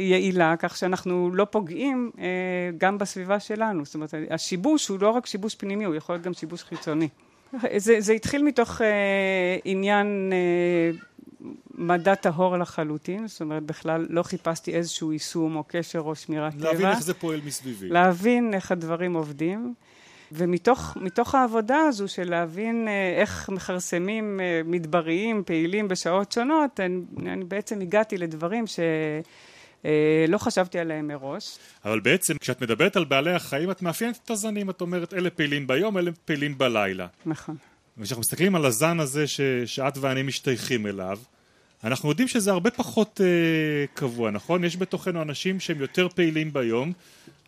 יעילה, 0.00 0.54
כך 0.58 0.76
שאנחנו 0.76 1.30
לא 1.34 1.44
פוגעים 1.44 2.10
גם 2.78 2.98
בסביבה 2.98 3.40
שלנו. 3.40 3.84
זאת 3.84 3.94
אומרת, 3.94 4.14
השיבוש 4.30 4.88
הוא 4.88 4.98
לא 5.00 5.10
רק 5.10 5.26
שיבוש 5.26 5.54
פנימי, 5.54 5.84
הוא 5.84 5.94
יכול 5.94 6.14
להיות 6.14 6.24
גם 6.24 6.32
שיבוש 6.32 6.62
חיצוני. 6.62 7.08
זה, 7.76 8.00
זה 8.00 8.12
התחיל 8.12 8.42
מתוך 8.42 8.80
עניין 9.64 10.32
מדע 11.74 12.14
טהור 12.14 12.56
לחלוטין, 12.56 13.26
זאת 13.26 13.40
אומרת 13.40 13.62
בכלל 13.62 14.06
לא 14.10 14.22
חיפשתי 14.22 14.74
איזשהו 14.74 15.12
יישום 15.12 15.56
או 15.56 15.64
קשר 15.68 15.98
או 15.98 16.14
שמירת 16.14 16.52
טבע. 16.52 16.64
להבין 16.64 16.86
איך 16.86 17.02
זה 17.02 17.14
פועל 17.14 17.40
מסביבי. 17.44 17.88
להבין 17.88 18.54
איך 18.54 18.72
הדברים 18.72 19.14
עובדים. 19.14 19.74
ומתוך 20.32 21.34
העבודה 21.34 21.78
הזו 21.78 22.08
של 22.08 22.30
להבין 22.30 22.88
אה, 22.88 23.20
איך 23.20 23.48
מכרסמים 23.48 24.40
אה, 24.40 24.60
מדבריים 24.64 25.42
פעילים 25.46 25.88
בשעות 25.88 26.32
שונות, 26.32 26.80
אני, 26.80 27.00
אני 27.32 27.44
בעצם 27.44 27.80
הגעתי 27.80 28.18
לדברים 28.18 28.66
ש... 28.66 28.80
אה, 29.84 30.24
לא 30.28 30.38
חשבתי 30.38 30.78
עליהם 30.78 31.08
מראש. 31.08 31.58
אבל 31.84 32.00
בעצם 32.00 32.38
כשאת 32.40 32.62
מדברת 32.62 32.96
על 32.96 33.04
בעלי 33.04 33.34
החיים 33.34 33.70
את 33.70 33.82
מאפיינת 33.82 34.20
את 34.24 34.30
הזנים, 34.30 34.70
את 34.70 34.80
אומרת 34.80 35.14
אלה 35.14 35.30
פעילים 35.30 35.66
ביום, 35.66 35.98
אלה 35.98 36.10
פעילים 36.24 36.58
בלילה. 36.58 37.06
נכון. 37.26 37.56
וכשאנחנו 37.98 38.20
מסתכלים 38.20 38.54
על 38.54 38.66
הזן 38.66 39.00
הזה 39.00 39.26
ש, 39.26 39.40
שאת 39.66 39.98
ואני 39.98 40.22
משתייכים 40.22 40.86
אליו, 40.86 41.18
אנחנו 41.84 42.08
יודעים 42.08 42.28
שזה 42.28 42.50
הרבה 42.50 42.70
פחות 42.70 43.20
אה, 43.20 43.86
קבוע, 43.94 44.30
נכון? 44.30 44.64
יש 44.64 44.76
בתוכנו 44.76 45.22
אנשים 45.22 45.60
שהם 45.60 45.80
יותר 45.80 46.08
פעילים 46.08 46.52
ביום 46.52 46.92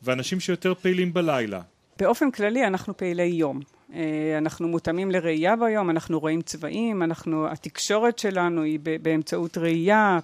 ואנשים 0.02 0.40
שיותר 0.40 0.74
פעילים 0.74 1.12
בלילה. 1.12 1.61
באופן 1.98 2.31
כללי 2.31 2.66
אנחנו 2.66 2.96
פעילי 2.96 3.22
יום. 3.22 3.61
אה, 3.94 4.38
אנחנו 4.38 4.68
מותאמים 4.68 5.11
לראייה 5.11 5.57
ביום, 5.57 5.90
אנחנו 5.90 6.20
רואים 6.20 6.42
צבעים, 6.42 7.02
אנחנו, 7.02 7.48
התקשורת 7.48 8.18
שלנו 8.18 8.62
היא 8.62 8.78
באמצעות 9.02 9.59
ראייה. 9.59 10.18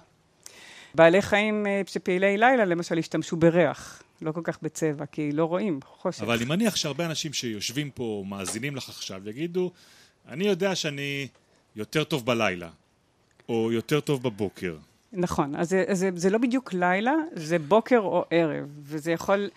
בעלי 0.95 1.21
חיים 1.21 1.67
אה, 1.67 1.81
שפעילי 1.87 2.37
לילה 2.37 2.65
למשל 2.65 2.97
השתמשו 2.97 3.35
בריח, 3.37 4.03
לא 4.21 4.31
כל 4.31 4.41
כך 4.43 4.57
בצבע, 4.61 5.05
כי 5.05 5.31
לא 5.31 5.45
רואים, 5.45 5.79
חושך. 5.85 6.21
אבל 6.23 6.35
אני 6.35 6.45
מניח 6.45 6.75
שהרבה 6.75 7.05
אנשים 7.05 7.33
שיושבים 7.33 7.89
פה, 7.91 8.23
מאזינים 8.27 8.75
לך 8.75 8.89
עכשיו, 8.89 9.29
יגידו, 9.29 9.71
אני 10.29 10.47
יודע 10.47 10.75
שאני 10.75 11.27
יותר 11.75 12.03
טוב 12.03 12.25
בלילה, 12.25 12.69
או 13.49 13.71
יותר 13.71 13.99
טוב 13.99 14.23
בבוקר. 14.23 14.75
נכון, 15.13 15.55
אז 15.55 15.69
זה, 15.69 15.85
זה, 15.91 16.09
זה 16.15 16.29
לא 16.29 16.37
בדיוק 16.37 16.73
לילה, 16.73 17.13
זה 17.33 17.59
בוקר 17.59 17.97
או 17.99 18.25
ערב, 18.29 18.67
וזה 18.83 19.11
יכול, 19.11 19.49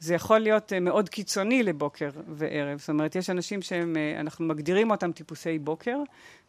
זה 0.00 0.14
יכול 0.14 0.38
להיות 0.38 0.72
אה, 0.72 0.80
מאוד 0.80 1.08
קיצוני 1.08 1.62
לבוקר 1.62 2.10
וערב. 2.28 2.78
זאת 2.78 2.88
אומרת, 2.88 3.16
יש 3.16 3.30
אנשים 3.30 3.62
שאנחנו 3.62 4.44
אה, 4.44 4.50
מגדירים 4.50 4.90
אותם 4.90 5.12
טיפוסי 5.12 5.58
בוקר, 5.58 5.96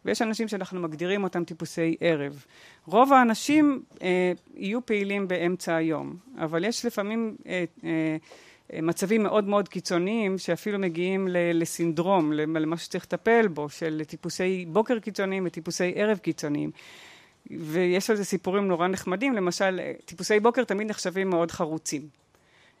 ויש 0.04 0.22
אנשים 0.22 0.48
שאנחנו 0.48 0.80
מגדירים 0.80 1.24
אותם 1.24 1.44
טיפוסי 1.44 1.96
ערב. 2.00 2.44
רוב 2.86 3.12
האנשים 3.12 3.82
אה, 4.02 4.32
יהיו 4.54 4.86
פעילים 4.86 5.28
באמצע 5.28 5.74
היום, 5.74 6.16
אבל 6.38 6.64
יש 6.64 6.84
לפעמים 6.84 7.36
אה, 7.46 7.64
אה, 7.84 8.16
מצבים 8.82 9.22
מאוד 9.22 9.44
מאוד 9.44 9.68
קיצוניים 9.68 10.38
שאפילו 10.38 10.78
מגיעים 10.78 11.28
לסינדרום, 11.30 12.32
למה 12.32 12.76
שצריך 12.76 13.04
לטפל 13.04 13.48
בו, 13.48 13.68
של 13.68 14.02
טיפוסי 14.06 14.64
בוקר 14.68 14.98
קיצוניים 14.98 15.46
וטיפוסי 15.46 15.92
ערב 15.94 16.18
קיצוניים. 16.18 16.70
ויש 17.50 18.10
על 18.10 18.16
זה 18.16 18.24
סיפורים 18.24 18.68
נורא 18.68 18.88
נחמדים, 18.88 19.34
למשל 19.34 19.80
טיפוסי 20.04 20.40
בוקר 20.40 20.64
תמיד 20.64 20.86
נחשבים 20.86 21.30
מאוד 21.30 21.50
חרוצים. 21.50 22.02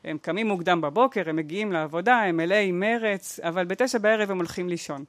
הם 0.04 0.18
קמים 0.18 0.46
מוקדם 0.46 0.80
בבוקר, 0.80 1.28
הם 1.30 1.36
מגיעים 1.36 1.72
לעבודה, 1.72 2.16
הם 2.16 2.36
מלאי 2.36 2.72
מרץ, 2.72 3.40
אבל 3.40 3.64
בתשע 3.64 3.98
בערב 3.98 4.30
הם 4.30 4.36
הולכים 4.36 4.68
לישון. 4.68 5.04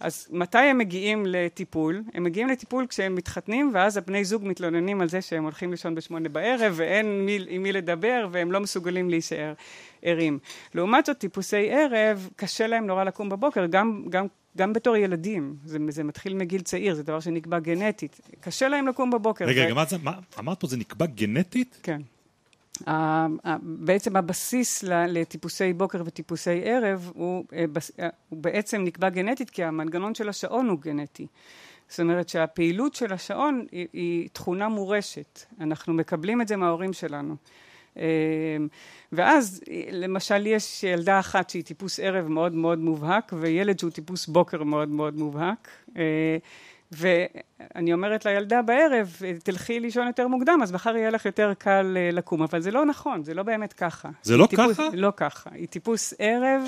אז 0.00 0.28
מתי 0.30 0.58
הם 0.58 0.78
מגיעים 0.78 1.26
לטיפול? 1.26 2.02
הם 2.14 2.24
מגיעים 2.24 2.48
לטיפול 2.48 2.86
כשהם 2.86 3.14
מתחתנים 3.14 3.70
ואז 3.74 3.96
הבני 3.96 4.24
זוג 4.24 4.42
מתלוננים 4.46 5.00
על 5.00 5.08
זה 5.08 5.22
שהם 5.22 5.42
הולכים 5.42 5.70
לישון 5.70 5.94
בשמונה 5.94 6.28
בערב 6.28 6.72
ואין 6.76 7.26
מי, 7.26 7.38
עם 7.48 7.62
מי 7.62 7.72
לדבר 7.72 8.28
והם 8.32 8.52
לא 8.52 8.60
מסוגלים 8.60 9.10
להישאר 9.10 9.52
ערים. 10.02 10.38
לעומת 10.74 11.06
זאת 11.06 11.18
טיפוסי 11.18 11.70
ערב 11.70 12.28
קשה 12.36 12.66
להם 12.66 12.86
נורא 12.86 13.04
לקום 13.04 13.28
בבוקר 13.28 13.66
גם, 13.66 14.04
גם, 14.10 14.26
גם 14.56 14.72
בתור 14.72 14.96
ילדים, 14.96 15.56
זה, 15.64 15.78
זה 15.88 16.04
מתחיל 16.04 16.34
מגיל 16.34 16.60
צעיר, 16.60 16.94
זה 16.94 17.02
דבר 17.02 17.20
שנקבע 17.20 17.58
גנטית, 17.58 18.20
קשה 18.40 18.68
להם 18.68 18.88
לקום 18.88 19.10
בבוקר. 19.10 19.44
רגע, 19.44 19.62
ו... 19.62 19.64
רגע, 19.64 19.96
מה, 20.02 20.12
אמרת 20.38 20.60
פה 20.60 20.66
זה 20.66 20.76
נקבע 20.76 21.06
גנטית? 21.06 21.78
כן. 21.82 22.02
בעצם 23.62 24.16
הבסיס 24.16 24.82
לטיפוסי 24.82 25.72
בוקר 25.72 26.02
וטיפוסי 26.06 26.60
ערב 26.64 27.10
הוא, 27.14 27.44
אה, 27.52 27.64
אה, 28.00 28.08
הוא 28.28 28.38
בעצם 28.38 28.84
נקבע 28.84 29.08
גנטית 29.08 29.50
כי 29.50 29.64
המנגנון 29.64 30.14
של 30.14 30.28
השעון 30.28 30.68
הוא 30.68 30.78
גנטי. 30.78 31.26
זאת 31.88 32.00
אומרת 32.00 32.28
שהפעילות 32.28 32.94
של 32.94 33.12
השעון 33.12 33.66
היא, 33.72 33.86
היא 33.92 34.28
תכונה 34.32 34.68
מורשת, 34.68 35.40
אנחנו 35.60 35.94
מקבלים 35.94 36.40
את 36.40 36.48
זה 36.48 36.56
מההורים 36.56 36.92
שלנו. 36.92 37.36
אה, 37.98 38.04
ואז 39.12 39.60
למשל 39.92 40.46
יש 40.46 40.84
ילדה 40.84 41.18
אחת 41.18 41.50
שהיא 41.50 41.64
טיפוס 41.64 42.00
ערב 42.00 42.28
מאוד 42.28 42.54
מאוד 42.54 42.78
מובהק 42.78 43.32
וילד 43.40 43.78
שהוא 43.78 43.90
טיפוס 43.90 44.26
בוקר 44.26 44.62
מאוד 44.62 44.88
מאוד 44.88 45.18
מובהק. 45.18 45.68
ואני 46.92 47.92
אומרת 47.92 48.24
לילדה 48.24 48.62
בערב, 48.62 49.16
תלכי 49.42 49.80
לישון 49.80 50.06
יותר 50.06 50.28
מוקדם, 50.28 50.60
אז 50.62 50.72
מחר 50.72 50.96
יהיה 50.96 51.10
לך 51.10 51.26
יותר 51.26 51.52
קל 51.58 51.96
אה, 51.96 52.10
לקום. 52.12 52.42
אבל 52.42 52.60
זה 52.60 52.70
לא 52.70 52.86
נכון, 52.86 53.24
זה 53.24 53.34
לא 53.34 53.42
באמת 53.42 53.72
ככה. 53.72 54.08
זה 54.22 54.36
לא 54.36 54.46
טיפוס, 54.46 54.76
ככה? 54.76 54.88
לא 54.92 55.12
ככה. 55.16 55.50
היא 55.52 55.68
טיפוס 55.68 56.14
ערב. 56.18 56.62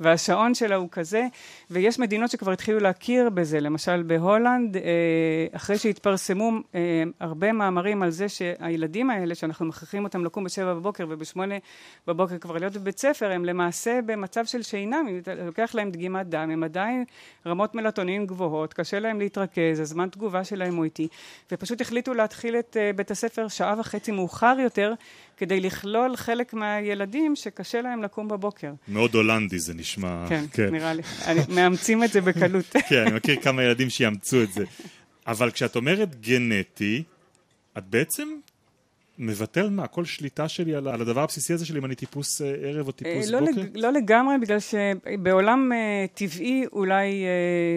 והשעון 0.00 0.54
שלה 0.54 0.76
הוא 0.76 0.88
כזה, 0.92 1.26
ויש 1.70 1.98
מדינות 1.98 2.30
שכבר 2.30 2.52
התחילו 2.52 2.78
להכיר 2.78 3.30
בזה, 3.30 3.60
למשל 3.60 4.02
בהולנד, 4.02 4.76
אה, 4.76 4.82
אחרי 5.52 5.78
שהתפרסמו 5.78 6.50
אה, 6.74 7.02
הרבה 7.20 7.52
מאמרים 7.52 8.02
על 8.02 8.10
זה 8.10 8.28
שהילדים 8.28 9.10
האלה, 9.10 9.34
שאנחנו 9.34 9.66
מכריחים 9.66 10.04
אותם 10.04 10.24
לקום 10.24 10.44
בשבע 10.44 10.74
בבוקר 10.74 11.06
ובשמונה 11.08 11.54
בבוקר 12.06 12.38
כבר 12.38 12.58
להיות 12.58 12.72
בבית 12.76 12.98
ספר, 12.98 13.32
הם 13.32 13.44
למעשה 13.44 14.00
במצב 14.06 14.44
של 14.44 14.62
שינה, 14.62 15.00
לוקח 15.46 15.70
להם 15.74 15.90
דגימת 15.90 16.26
דם, 16.26 16.50
הם 16.50 16.64
עדיין 16.64 17.04
רמות 17.46 17.74
מלטונין 17.74 18.26
גבוהות, 18.26 18.74
קשה 18.74 18.98
להם 18.98 19.18
להתרכז, 19.18 19.80
הזמן 19.80 20.08
תגובה 20.08 20.44
שלהם 20.44 20.76
הוא 20.76 20.84
איטי, 20.84 21.08
ופשוט 21.52 21.80
החליטו 21.80 22.14
להתחיל 22.14 22.56
את 22.56 22.76
אה, 22.80 22.90
בית 22.96 23.10
הספר 23.10 23.48
שעה 23.48 23.74
וחצי 23.80 24.12
מאוחר 24.12 24.56
יותר, 24.58 24.94
כדי 25.38 25.60
לכלול 25.60 26.16
חלק 26.16 26.54
מהילדים 26.54 27.36
שקשה 27.36 27.82
להם 27.82 28.02
לקום 28.02 28.28
בבוקר. 28.28 28.72
מאוד 28.88 29.14
הולנדי 29.14 29.58
זה 29.58 29.74
נשמע. 29.74 30.26
כן, 30.28 30.44
כן. 30.52 30.70
נראה 30.72 30.94
לי. 30.94 31.02
אני, 31.26 31.40
מאמצים 31.48 32.04
את 32.04 32.12
זה 32.12 32.20
בקלות. 32.20 32.64
כן, 32.88 33.02
אני 33.06 33.16
מכיר 33.16 33.40
כמה 33.40 33.62
ילדים 33.62 33.90
שיאמצו 33.90 34.42
את 34.42 34.52
זה. 34.52 34.64
אבל 35.26 35.50
כשאת 35.50 35.76
אומרת 35.76 36.20
גנטי, 36.20 37.02
את 37.78 37.84
בעצם 37.86 38.28
מבטל 39.18 39.70
מה, 39.70 39.86
כל 39.86 40.04
שליטה 40.04 40.48
שלי 40.48 40.74
על, 40.74 40.88
על 40.88 41.00
הדבר 41.00 41.22
הבסיסי 41.22 41.52
הזה 41.52 41.66
שלי 41.66 41.78
אם 41.78 41.84
אני 41.84 41.94
טיפוס 41.94 42.42
אה, 42.42 42.54
ערב 42.62 42.86
או 42.86 42.92
טיפוס 42.92 43.30
לא 43.30 43.40
בוקר? 43.40 43.52
לג, 43.60 43.76
לא 43.76 43.92
לגמרי, 43.92 44.38
בגלל 44.38 44.58
שבעולם 44.60 45.72
uh, 45.72 46.16
טבעי 46.18 46.64
אולי 46.72 47.24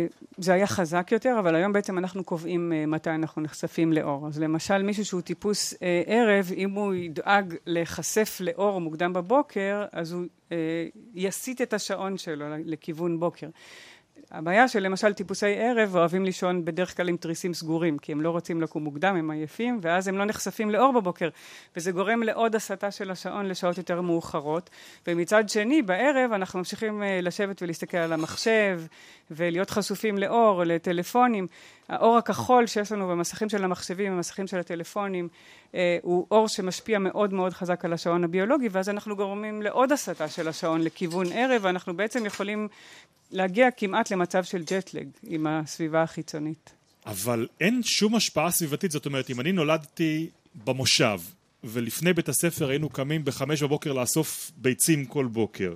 uh, 0.10 0.26
זה 0.38 0.54
היה 0.54 0.68
חזק 0.68 1.10
יותר, 1.12 1.36
אבל 1.40 1.56
היום 1.56 1.74
בעצם 1.74 1.98
אנחנו 1.98 2.24
קובעים 2.24 2.72
uh, 2.72 2.90
מתי 2.90 3.10
אנחנו 3.10 3.42
נחשפים 3.42 3.94
לאור. 3.94 4.28
אז 4.28 4.40
למשל 4.40 4.84
מישהו 4.84 5.06
שהוא 5.06 5.22
טיפוס 5.22 5.74
uh, 5.74 5.78
ערב, 6.06 6.52
אם 6.56 6.72
הוא 6.72 6.94
ידאג 6.94 7.56
להיחשף 7.66 8.38
לאור 8.40 8.82
מוקדם 8.82 9.14
בבוקר, 9.14 9.86
אז 9.92 10.12
הוא 10.12 10.24
uh, 10.50 10.54
יסיט 11.16 11.62
את 11.62 11.74
השעון 11.74 12.18
שלו 12.18 12.46
לכיוון 12.66 13.20
בוקר. 13.20 13.48
הבעיה 14.32 14.68
שלמשל 14.68 15.14
טיפוסי 15.14 15.56
ערב 15.58 15.96
אוהבים 15.96 16.26
לישון 16.26 16.66
בדרך 16.66 16.98
כלל 16.98 17.10
עם 17.10 17.18
תריסים 17.18 17.54
סגורים, 17.54 17.98
כי 17.98 18.12
הם 18.12 18.22
לא 18.22 18.30
רוצים 18.30 18.62
לקום 18.62 18.84
מוקדם, 18.84 19.16
הם 19.16 19.32
עייפים, 19.32 19.80
ואז 19.82 20.08
הם 20.08 20.18
לא 20.18 20.26
נחשפים 20.26 20.70
לאור 20.70 20.94
בבוקר, 20.94 21.30
וזה 21.76 21.92
גורם 21.92 22.24
לעוד 22.24 22.56
הסטה 22.56 22.92
של 22.92 23.12
השעון 23.12 23.46
לשעות 23.46 23.78
יותר 23.78 24.02
מאוחרות. 24.02 24.70
ומצד 25.08 25.50
שני, 25.50 25.82
בערב 25.82 26.32
אנחנו 26.32 26.60
ממשיכים 26.60 27.04
אה, 27.04 27.20
לשבת 27.22 27.62
ולהסתכל 27.62 27.98
על 27.98 28.14
המחשב, 28.14 28.82
ולהיות 29.32 29.70
חשופים 29.70 30.18
לאור, 30.18 30.64
לטלפונים. 30.64 31.48
האור 31.90 32.18
הכחול 32.18 32.68
שיש 32.68 32.92
לנו 32.92 33.08
במסכים 33.08 33.50
של 33.50 33.64
המחשבים, 33.64 34.16
במסכים 34.16 34.48
של 34.48 34.60
הטלפונים, 34.60 35.28
אה, 35.76 35.98
הוא 36.02 36.28
אור 36.32 36.48
שמשפיע 36.48 37.00
מאוד 37.00 37.34
מאוד 37.34 37.54
חזק 37.54 37.86
על 37.86 37.94
השעון 37.94 38.24
הביולוגי, 38.24 38.68
ואז 38.72 38.90
אנחנו 38.90 39.16
גורמים 39.16 39.62
לעוד 39.62 39.92
הסטה 39.92 40.28
של 40.28 40.48
השעון 40.48 40.82
לכיוון 40.82 41.28
ערב, 41.34 41.62
ואנחנו 41.64 41.98
בעצם 41.98 42.26
יכולים 42.26 42.68
להגיע 43.32 43.72
כמעט 43.72 44.12
למצב 44.12 44.44
של 44.44 44.64
ג'טלג 44.64 45.08
עם 45.24 45.48
הסביבה 45.48 46.04
החיצונית. 46.04 46.74
אבל 47.06 47.48
אין 47.60 47.84
שום 47.84 48.16
השפעה 48.16 48.52
סביבתית, 48.52 48.92
זאת 48.92 49.06
אומרת, 49.06 49.30
אם 49.30 49.40
אני 49.40 49.52
נולדתי 49.52 50.30
במושב, 50.66 51.20
ולפני 51.64 52.14
בית 52.14 52.30
הספר 52.30 52.70
היינו 52.70 52.90
קמים 52.90 53.26
בחמש 53.26 53.64
בבוקר 53.64 53.94
לאסוף 53.94 54.52
ביצים 54.58 55.06
כל 55.06 55.26
בוקר, 55.26 55.76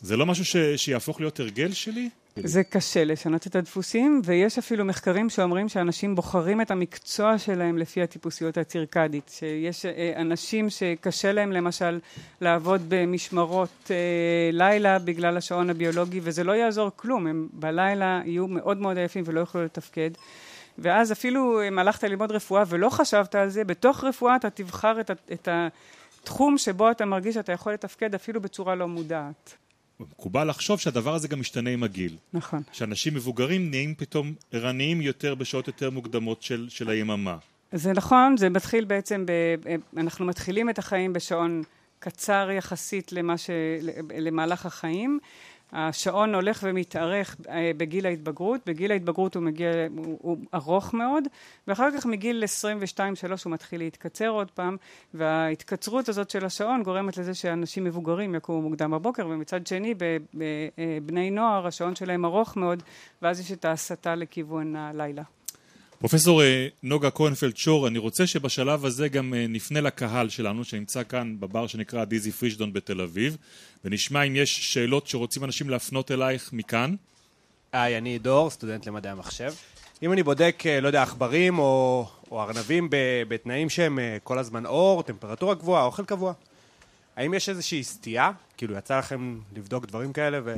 זה 0.00 0.16
לא 0.16 0.26
משהו 0.26 0.44
ש... 0.44 0.56
שיהפוך 0.76 1.20
להיות 1.20 1.40
הרגל 1.40 1.72
שלי? 1.72 2.10
זה 2.36 2.64
קשה 2.64 3.04
לשנות 3.04 3.46
את 3.46 3.56
הדפוסים, 3.56 4.20
ויש 4.24 4.58
אפילו 4.58 4.84
מחקרים 4.84 5.30
שאומרים 5.30 5.68
שאנשים 5.68 6.14
בוחרים 6.14 6.60
את 6.60 6.70
המקצוע 6.70 7.38
שלהם 7.38 7.78
לפי 7.78 8.02
הטיפוסיות 8.02 8.58
הצירקדית. 8.58 9.28
שיש 9.34 9.86
אה, 9.86 10.12
אנשים 10.16 10.70
שקשה 10.70 11.32
להם 11.32 11.52
למשל 11.52 12.00
לעבוד 12.40 12.82
במשמרות 12.88 13.90
אה, 13.90 13.96
לילה 14.52 14.98
בגלל 14.98 15.36
השעון 15.36 15.70
הביולוגי, 15.70 16.20
וזה 16.22 16.44
לא 16.44 16.52
יעזור 16.52 16.90
כלום, 16.96 17.26
הם 17.26 17.48
בלילה 17.52 18.20
יהיו 18.24 18.46
מאוד 18.46 18.78
מאוד 18.78 18.98
עייפים 18.98 19.24
ולא 19.26 19.40
יוכלו 19.40 19.64
לתפקד. 19.64 20.10
ואז 20.78 21.12
אפילו 21.12 21.68
אם 21.68 21.78
הלכת 21.78 22.04
ללמוד 22.04 22.32
רפואה 22.32 22.62
ולא 22.68 22.88
חשבת 22.88 23.34
על 23.34 23.48
זה, 23.48 23.64
בתוך 23.64 24.04
רפואה 24.04 24.36
אתה 24.36 24.50
תבחר 24.50 25.00
את, 25.00 25.10
את 25.32 25.48
התחום 26.22 26.58
שבו 26.58 26.90
אתה 26.90 27.04
מרגיש 27.04 27.34
שאתה 27.34 27.52
יכול 27.52 27.72
לתפקד 27.72 28.14
אפילו 28.14 28.40
בצורה 28.40 28.74
לא 28.74 28.88
מודעת. 28.88 29.63
מקובל 30.00 30.48
לחשוב 30.48 30.80
שהדבר 30.80 31.14
הזה 31.14 31.28
גם 31.28 31.40
משתנה 31.40 31.70
עם 31.70 31.82
הגיל. 31.82 32.16
נכון. 32.32 32.62
שאנשים 32.72 33.14
מבוגרים 33.14 33.70
נהיים 33.70 33.94
פתאום 33.94 34.34
ערניים 34.52 35.00
יותר 35.00 35.34
בשעות 35.34 35.66
יותר 35.66 35.90
מוקדמות 35.90 36.42
של, 36.42 36.66
של 36.68 36.90
היממה. 36.90 37.36
זה 37.72 37.92
נכון, 37.92 38.36
זה 38.36 38.48
מתחיל 38.48 38.84
בעצם, 38.84 39.26
ב, 39.26 39.32
אנחנו 39.96 40.26
מתחילים 40.26 40.70
את 40.70 40.78
החיים 40.78 41.12
בשעון 41.12 41.62
קצר 41.98 42.50
יחסית 42.50 43.12
למה 43.12 43.38
ש, 43.38 43.50
למהלך 44.18 44.66
החיים. 44.66 45.18
השעון 45.74 46.34
הולך 46.34 46.60
ומתארך 46.62 47.36
אה, 47.48 47.70
בגיל 47.76 48.06
ההתבגרות, 48.06 48.60
בגיל 48.66 48.92
ההתבגרות 48.92 49.34
הוא 49.34 49.42
מגיע, 49.42 49.68
הוא, 49.96 50.18
הוא 50.22 50.36
ארוך 50.54 50.94
מאוד, 50.94 51.24
ואחר 51.68 51.88
כך 51.96 52.06
מגיל 52.06 52.44
22-3 52.96 52.98
הוא 53.44 53.52
מתחיל 53.52 53.80
להתקצר 53.80 54.28
עוד 54.28 54.50
פעם, 54.50 54.76
וההתקצרות 55.14 56.08
הזאת 56.08 56.30
של 56.30 56.44
השעון 56.44 56.82
גורמת 56.82 57.16
לזה 57.16 57.34
שאנשים 57.34 57.84
מבוגרים 57.84 58.34
יקומו 58.34 58.68
מוקדם 58.68 58.90
בבוקר, 58.90 59.26
ומצד 59.28 59.66
שני 59.66 59.94
בבני 60.34 61.30
נוער 61.30 61.66
השעון 61.66 61.94
שלהם 61.96 62.24
ארוך 62.24 62.56
מאוד, 62.56 62.82
ואז 63.22 63.40
יש 63.40 63.52
את 63.52 63.64
ההסתה 63.64 64.14
לכיוון 64.14 64.76
הלילה. 64.76 65.22
פרופסור 66.04 66.42
אה, 66.42 66.68
נוגה 66.82 67.10
כהנפלד 67.10 67.56
שור, 67.56 67.88
אני 67.88 67.98
רוצה 67.98 68.26
שבשלב 68.26 68.84
הזה 68.84 69.08
גם 69.08 69.34
אה, 69.34 69.46
נפנה 69.48 69.80
לקהל 69.80 70.28
שלנו 70.28 70.64
שנמצא 70.64 71.02
כאן 71.08 71.36
בבר 71.40 71.66
שנקרא 71.66 72.04
דיזי 72.04 72.32
פרישדון 72.32 72.72
בתל 72.72 73.00
אביב 73.00 73.36
ונשמע 73.84 74.22
אם 74.22 74.36
יש 74.36 74.72
שאלות 74.72 75.06
שרוצים 75.06 75.44
אנשים 75.44 75.70
להפנות 75.70 76.10
אלייך 76.10 76.52
מכאן. 76.52 76.94
היי, 77.72 77.98
אני 77.98 78.18
דור, 78.18 78.50
סטודנט 78.50 78.86
למדעי 78.86 79.12
המחשב. 79.12 79.52
אם 80.02 80.12
אני 80.12 80.22
בודק, 80.22 80.62
אה, 80.66 80.80
לא 80.80 80.86
יודע, 80.86 81.02
עכברים 81.02 81.58
או, 81.58 82.06
או 82.30 82.42
ארנבים 82.42 82.88
בתנאים 83.28 83.70
שהם 83.70 83.98
כל 84.24 84.38
הזמן 84.38 84.66
אור, 84.66 85.02
טמפרטורה 85.02 85.54
גבוהה, 85.54 85.84
אוכל 85.84 86.04
קבוע, 86.04 86.32
האם 87.16 87.34
יש 87.34 87.48
איזושהי 87.48 87.84
סטייה? 87.84 88.30
כאילו, 88.56 88.76
יצא 88.76 88.98
לכם 88.98 89.38
לבדוק 89.56 89.86
דברים 89.86 90.12
כאלה 90.12 90.40
ו... 90.44 90.56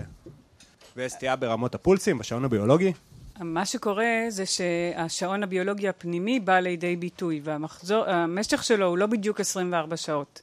ויש 0.97 1.13
סטייה 1.13 1.37
ברמות 1.37 1.75
הפולסים, 1.75 2.19
בשעון 2.19 2.45
הביולוגי? 2.45 2.93
מה 3.40 3.66
שקורה 3.66 4.25
זה 4.29 4.44
שהשעון 4.46 5.42
הביולוגי 5.42 5.88
הפנימי 5.88 6.40
בא 6.40 6.59
לידי 6.59 6.96
ביטוי 6.96 7.40
והמשך 7.44 8.64
שלו 8.64 8.87
הוא 8.87 8.99
לא 8.99 9.07
בדיוק 9.07 9.40
24 9.40 9.96
שעות. 9.96 10.42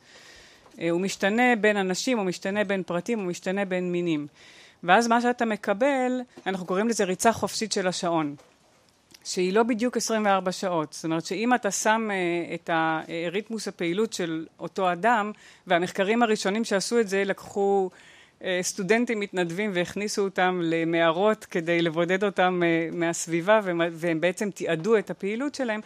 אה, 0.79 0.89
הוא 0.89 1.01
משתנה 1.01 1.56
בין 1.62 1.77
אנשים, 1.77 2.17
הוא 2.17 2.25
משתנה 2.25 2.63
בין 2.63 2.84
פרטים, 2.84 3.19
הוא 3.19 3.27
משתנה 3.27 3.65
בין 3.65 3.91
מינים. 3.91 4.27
ואז 4.84 5.08
מה 5.08 5.21
שאתה 5.21 5.45
מקבל, 5.45 6.21
אנחנו 6.47 6.65
קוראים 6.65 6.88
לזה 6.88 7.03
ריצה 7.03 7.32
חופשית 7.32 7.71
של 7.71 7.88
השעון. 7.88 8.36
שהיא 9.25 9.53
לא 9.53 9.63
בדיוק 9.63 9.97
24 9.97 10.51
שעות. 10.51 10.93
זאת 10.93 11.06
אומרת 11.06 11.25
שאם 11.25 11.53
אתה 11.53 11.71
שם 11.71 12.10
uh, 12.10 12.53
את 12.53 12.69
הריתמוס 12.73 13.67
הפעילות 13.67 14.13
של 14.13 14.45
אותו 14.60 14.91
אדם, 14.91 15.32
והמחקרים 15.67 16.23
הראשונים 16.23 16.63
שעשו 16.63 16.99
את 16.99 17.10
זה 17.10 17.23
לקחו 17.23 17.89
אה, 17.93 17.97
סטודנטים 18.62 19.19
מתנדבים 19.19 19.71
והכניסו 19.73 20.23
אותם 20.23 20.62
למערות 20.63 21.45
כדי 21.45 21.82
לבודד 21.82 22.23
אותם 22.23 22.62
אה, 22.65 22.89
מהסביבה 22.91 23.60
והם 23.91 24.21
בעצם 24.21 24.51
תיעדו 24.51 24.97
את 24.97 25.10
הפעילות 25.10 25.56
שלהם. 25.56 25.82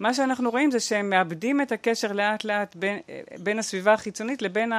מה 0.00 0.14
שאנחנו 0.14 0.50
רואים 0.50 0.70
זה 0.70 0.80
שהם 0.80 1.10
מאבדים 1.10 1.60
את 1.60 1.72
הקשר 1.72 2.12
לאט 2.12 2.44
לאט 2.44 2.76
בין, 2.76 2.98
אה, 3.08 3.20
בין 3.42 3.58
הסביבה 3.58 3.92
החיצונית 3.92 4.42
לבין 4.42 4.72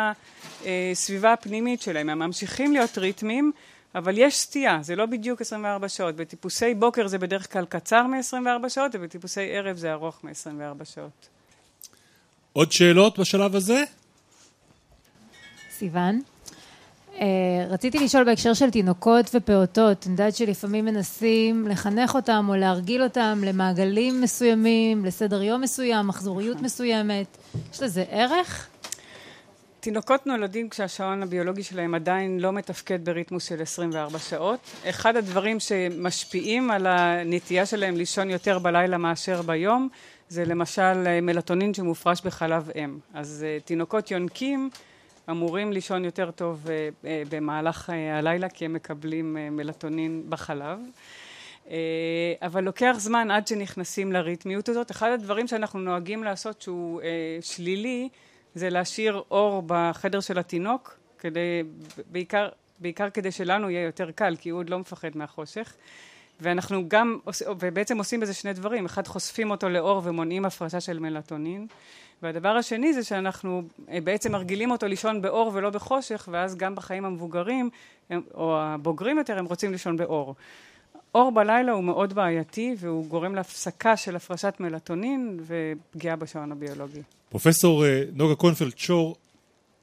הסביבה 0.65 1.33
הפנימית 1.33 1.81
שלהם. 1.81 2.09
הם 2.09 2.19
ממשיכים 2.19 2.73
להיות 2.73 2.97
ריתמים, 2.97 3.51
אבל 3.95 4.17
יש 4.17 4.37
סטייה, 4.37 4.79
זה 4.81 4.95
לא 4.95 5.05
בדיוק 5.05 5.41
24 5.41 5.89
שעות. 5.89 6.15
בטיפוסי 6.15 6.73
בוקר 6.73 7.07
זה 7.07 7.17
בדרך 7.17 7.53
כלל 7.53 7.65
קצר 7.65 8.03
מ-24 8.03 8.69
שעות, 8.69 8.91
ובטיפוסי 8.93 9.51
ערב 9.51 9.77
זה 9.77 9.91
ארוך 9.91 10.23
מ-24 10.23 10.85
שעות. 10.85 11.27
עוד 12.53 12.71
שאלות 12.71 13.19
בשלב 13.19 13.55
הזה? 13.55 13.83
סיוון? 15.77 16.21
Uh, 17.19 17.21
רציתי 17.69 17.99
לשאול 17.99 18.23
בהקשר 18.23 18.53
של 18.53 18.69
תינוקות 18.69 19.29
ופעוטות, 19.33 20.05
אני 20.05 20.11
יודעת 20.11 20.35
שלפעמים 20.35 20.85
מנסים 20.85 21.67
לחנך 21.67 22.15
אותם 22.15 22.45
או 22.49 22.55
להרגיל 22.55 23.03
אותם 23.03 23.41
למעגלים 23.45 24.21
מסוימים, 24.21 25.05
לסדר 25.05 25.43
יום 25.43 25.61
מסוים, 25.61 26.07
מחזוריות 26.07 26.61
מסוימת, 26.61 27.37
יש 27.73 27.81
לזה 27.81 28.03
ערך? 28.09 28.67
תינוקות 29.79 30.27
נולדים 30.27 30.69
כשהשעון 30.69 31.23
הביולוגי 31.23 31.63
שלהם 31.63 31.95
עדיין 31.95 32.39
לא 32.39 32.51
מתפקד 32.51 33.05
בריתמוס 33.05 33.45
של 33.45 33.61
24 33.61 34.19
שעות. 34.19 34.59
אחד 34.89 35.15
הדברים 35.15 35.59
שמשפיעים 35.59 36.71
על 36.71 36.87
הנטייה 36.87 37.65
שלהם 37.65 37.97
לישון 37.97 38.29
יותר 38.29 38.59
בלילה 38.59 38.97
מאשר 38.97 39.41
ביום 39.41 39.89
זה 40.29 40.45
למשל 40.45 41.21
מלטונין 41.21 41.73
שמופרש 41.73 42.21
בחלב 42.21 42.69
אם. 42.75 42.97
אז 43.13 43.45
uh, 43.45 43.65
תינוקות 43.65 44.11
יונקים 44.11 44.69
אמורים 45.31 45.73
לישון 45.73 46.05
יותר 46.05 46.31
טוב 46.31 46.67
אה, 46.69 46.89
אה, 47.05 47.23
במהלך 47.29 47.89
אה, 47.89 48.17
הלילה 48.17 48.49
כי 48.49 48.65
הם 48.65 48.73
מקבלים 48.73 49.37
מלטונין 49.51 50.23
בחלב. 50.29 50.79
אבל 52.41 52.63
לוקח 52.63 52.95
זמן 52.97 53.31
עד 53.31 53.47
שנכנסים 53.47 54.11
לריתמיות 54.11 54.69
הזאת. 54.69 54.91
אחד 54.91 55.11
הדברים 55.11 55.47
שאנחנו 55.47 55.79
נוהגים 55.79 56.23
לעשות 56.23 56.61
שהוא 56.61 57.01
שלילי 57.41 58.09
זה 58.55 58.69
להשאיר 58.69 59.23
אור 59.31 59.63
בחדר 59.65 60.19
של 60.19 60.39
התינוק, 60.39 60.97
כדי, 61.19 61.63
בעיקר, 62.11 62.49
בעיקר 62.79 63.09
כדי 63.09 63.31
שלנו 63.31 63.69
יהיה 63.69 63.85
יותר 63.85 64.11
קל, 64.11 64.35
כי 64.39 64.49
הוא 64.49 64.59
עוד 64.59 64.69
לא 64.69 64.79
מפחד 64.79 65.09
מהחושך. 65.15 65.73
ואנחנו 66.41 66.83
גם, 66.87 67.19
ובעצם 67.59 67.97
עושים 67.97 68.19
בזה 68.19 68.33
שני 68.33 68.53
דברים, 68.53 68.85
אחד 68.85 69.07
חושפים 69.07 69.51
אותו 69.51 69.69
לאור 69.69 70.01
ומונעים 70.03 70.45
הפרשה 70.45 70.81
של 70.81 70.99
מלטונין, 70.99 71.67
והדבר 72.23 72.49
השני 72.49 72.93
זה 72.93 73.03
שאנחנו 73.03 73.63
אה, 73.89 74.01
בעצם 74.01 74.31
מרגילים 74.31 74.71
אותו 74.71 74.87
לישון 74.87 75.21
באור 75.21 75.51
ולא 75.53 75.69
בחושך, 75.69 76.29
ואז 76.31 76.55
גם 76.55 76.75
בחיים 76.75 77.05
המבוגרים, 77.05 77.69
או 78.33 78.61
הבוגרים 78.61 79.17
יותר, 79.17 79.39
הם 79.39 79.45
רוצים 79.45 79.71
לישון 79.71 79.97
באור. 79.97 80.35
אור 81.15 81.31
בלילה 81.31 81.71
הוא 81.71 81.83
מאוד 81.83 82.13
בעייתי, 82.13 82.75
והוא 82.79 83.07
גורם 83.07 83.35
להפסקה 83.35 83.97
של 83.97 84.15
הפרשת 84.15 84.53
מלטונין 84.59 85.39
ופגיעה 85.45 86.15
בשעון 86.15 86.51
הביולוגי. 86.51 87.01
פרופסור 87.29 87.85
אה, 87.85 88.03
נוגה 88.13 88.35
קונפלד 88.35 88.77
שור, 88.77 89.15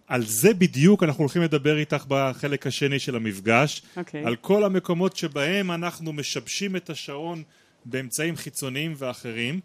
על 0.08 0.22
זה 0.22 0.54
בדיוק 0.54 1.02
אנחנו 1.02 1.22
הולכים 1.22 1.42
לדבר 1.42 1.78
איתך 1.78 2.04
בחלק 2.08 2.66
השני 2.66 2.98
של 2.98 3.16
המפגש. 3.16 3.82
Okay. 3.82 3.98
אוקיי. 3.98 4.24
על 4.24 4.36
כל 4.36 4.64
המקומות 4.64 5.16
שבהם 5.16 5.70
אנחנו 5.70 6.12
משבשים 6.12 6.76
את 6.76 6.90
השעון 6.90 7.42
באמצעים 7.84 8.36
חיצוניים 8.36 8.94
ואחרים. 8.96 9.60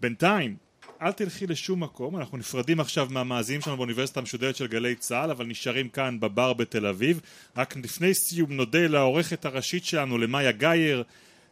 בינתיים, 0.00 0.56
אל 1.02 1.12
תלכי 1.12 1.46
לשום 1.46 1.82
מקום, 1.82 2.16
אנחנו 2.16 2.38
נפרדים 2.38 2.80
עכשיו 2.80 3.08
מהמאזינים 3.10 3.60
שלנו 3.60 3.76
באוניברסיטה 3.76 4.20
המשודרת 4.20 4.56
של 4.56 4.66
גלי 4.66 4.94
צה"ל, 4.94 5.30
אבל 5.30 5.46
נשארים 5.46 5.88
כאן 5.88 6.20
בבר 6.20 6.52
בתל 6.52 6.86
אביב. 6.86 7.20
רק 7.56 7.76
לפני 7.76 8.14
סיום 8.14 8.52
נודה 8.52 8.86
לעורכת 8.86 9.44
הראשית 9.44 9.84
שלנו, 9.84 10.18
למאיה 10.18 10.52
גאייר, 10.52 11.02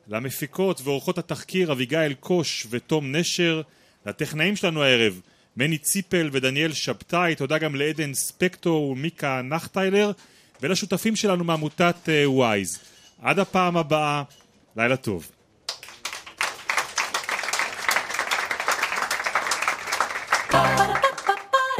למפיקות 0.08 0.80
ועורכות 0.84 1.18
התחקיר 1.18 1.72
אביגיל 1.72 2.14
קוש 2.14 2.66
ותום 2.70 3.16
נשר, 3.16 3.62
לטכנאים 4.06 4.56
שלנו 4.56 4.82
הערב, 4.82 5.20
מני 5.56 5.78
ציפל 5.78 6.28
ודניאל 6.32 6.72
שבתאי, 6.72 7.34
תודה 7.34 7.58
גם 7.58 7.74
לעדן 7.74 8.14
ספקטור 8.14 8.88
ומיקה 8.90 9.42
נחטיילר, 9.42 10.12
ולשותפים 10.62 11.16
שלנו 11.16 11.44
מעמותת 11.44 12.08
וויז. 12.24 12.78
עד 13.22 13.38
הפעם 13.38 13.76
הבאה, 13.76 14.22
לילה 14.76 14.96
טוב. 14.96 15.37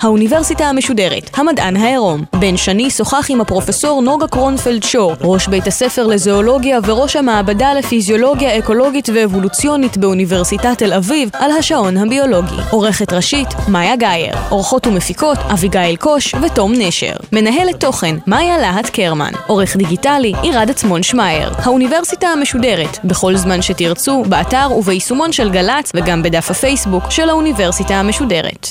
האוניברסיטה 0.00 0.64
המשודרת, 0.64 1.30
המדען 1.34 1.76
העירום. 1.76 2.24
בן 2.32 2.56
שני 2.56 2.90
שוחח 2.90 3.26
עם 3.28 3.40
הפרופסור 3.40 4.02
נוגה 4.02 4.28
קרונפלד 4.28 4.82
שור, 4.82 5.14
ראש 5.20 5.46
בית 5.46 5.66
הספר 5.66 6.06
לזואולוגיה 6.06 6.78
וראש 6.86 7.16
המעבדה 7.16 7.74
לפיזיולוגיה 7.74 8.58
אקולוגית 8.58 9.08
ואבולוציונית 9.14 9.96
באוניברסיטת 9.96 10.78
תל 10.78 10.92
אביב, 10.92 11.30
על 11.32 11.50
השעון 11.50 11.96
הביולוגי. 11.96 12.54
עורכת 12.70 13.12
ראשית, 13.12 13.48
מאיה 13.68 13.96
גאייר. 13.96 14.34
עורכות 14.48 14.86
ומפיקות, 14.86 15.38
אביגיל 15.52 15.96
קוש 15.96 16.34
ותום 16.34 16.72
נשר. 16.76 17.12
מנהלת 17.32 17.80
תוכן, 17.80 18.16
מאיה 18.26 18.58
להט 18.58 18.90
קרמן. 18.90 19.32
עורך 19.46 19.76
דיגיטלי, 19.76 20.32
עירד 20.42 20.70
עצמון 20.70 21.02
שמייר. 21.02 21.52
האוניברסיטה 21.58 22.28
המשודרת, 22.28 22.98
בכל 23.04 23.36
זמן 23.36 23.62
שתרצו, 23.62 24.22
באתר 24.28 24.68
וביישומון 24.76 25.32
של 25.32 25.50
גל"צ 25.50 25.92
וגם 25.94 26.22
בדף 26.22 26.50
הפייסבוק 26.50 27.10
של 27.10 27.28
האוניברסיטה 27.28 27.94
המשודרת. 27.94 28.66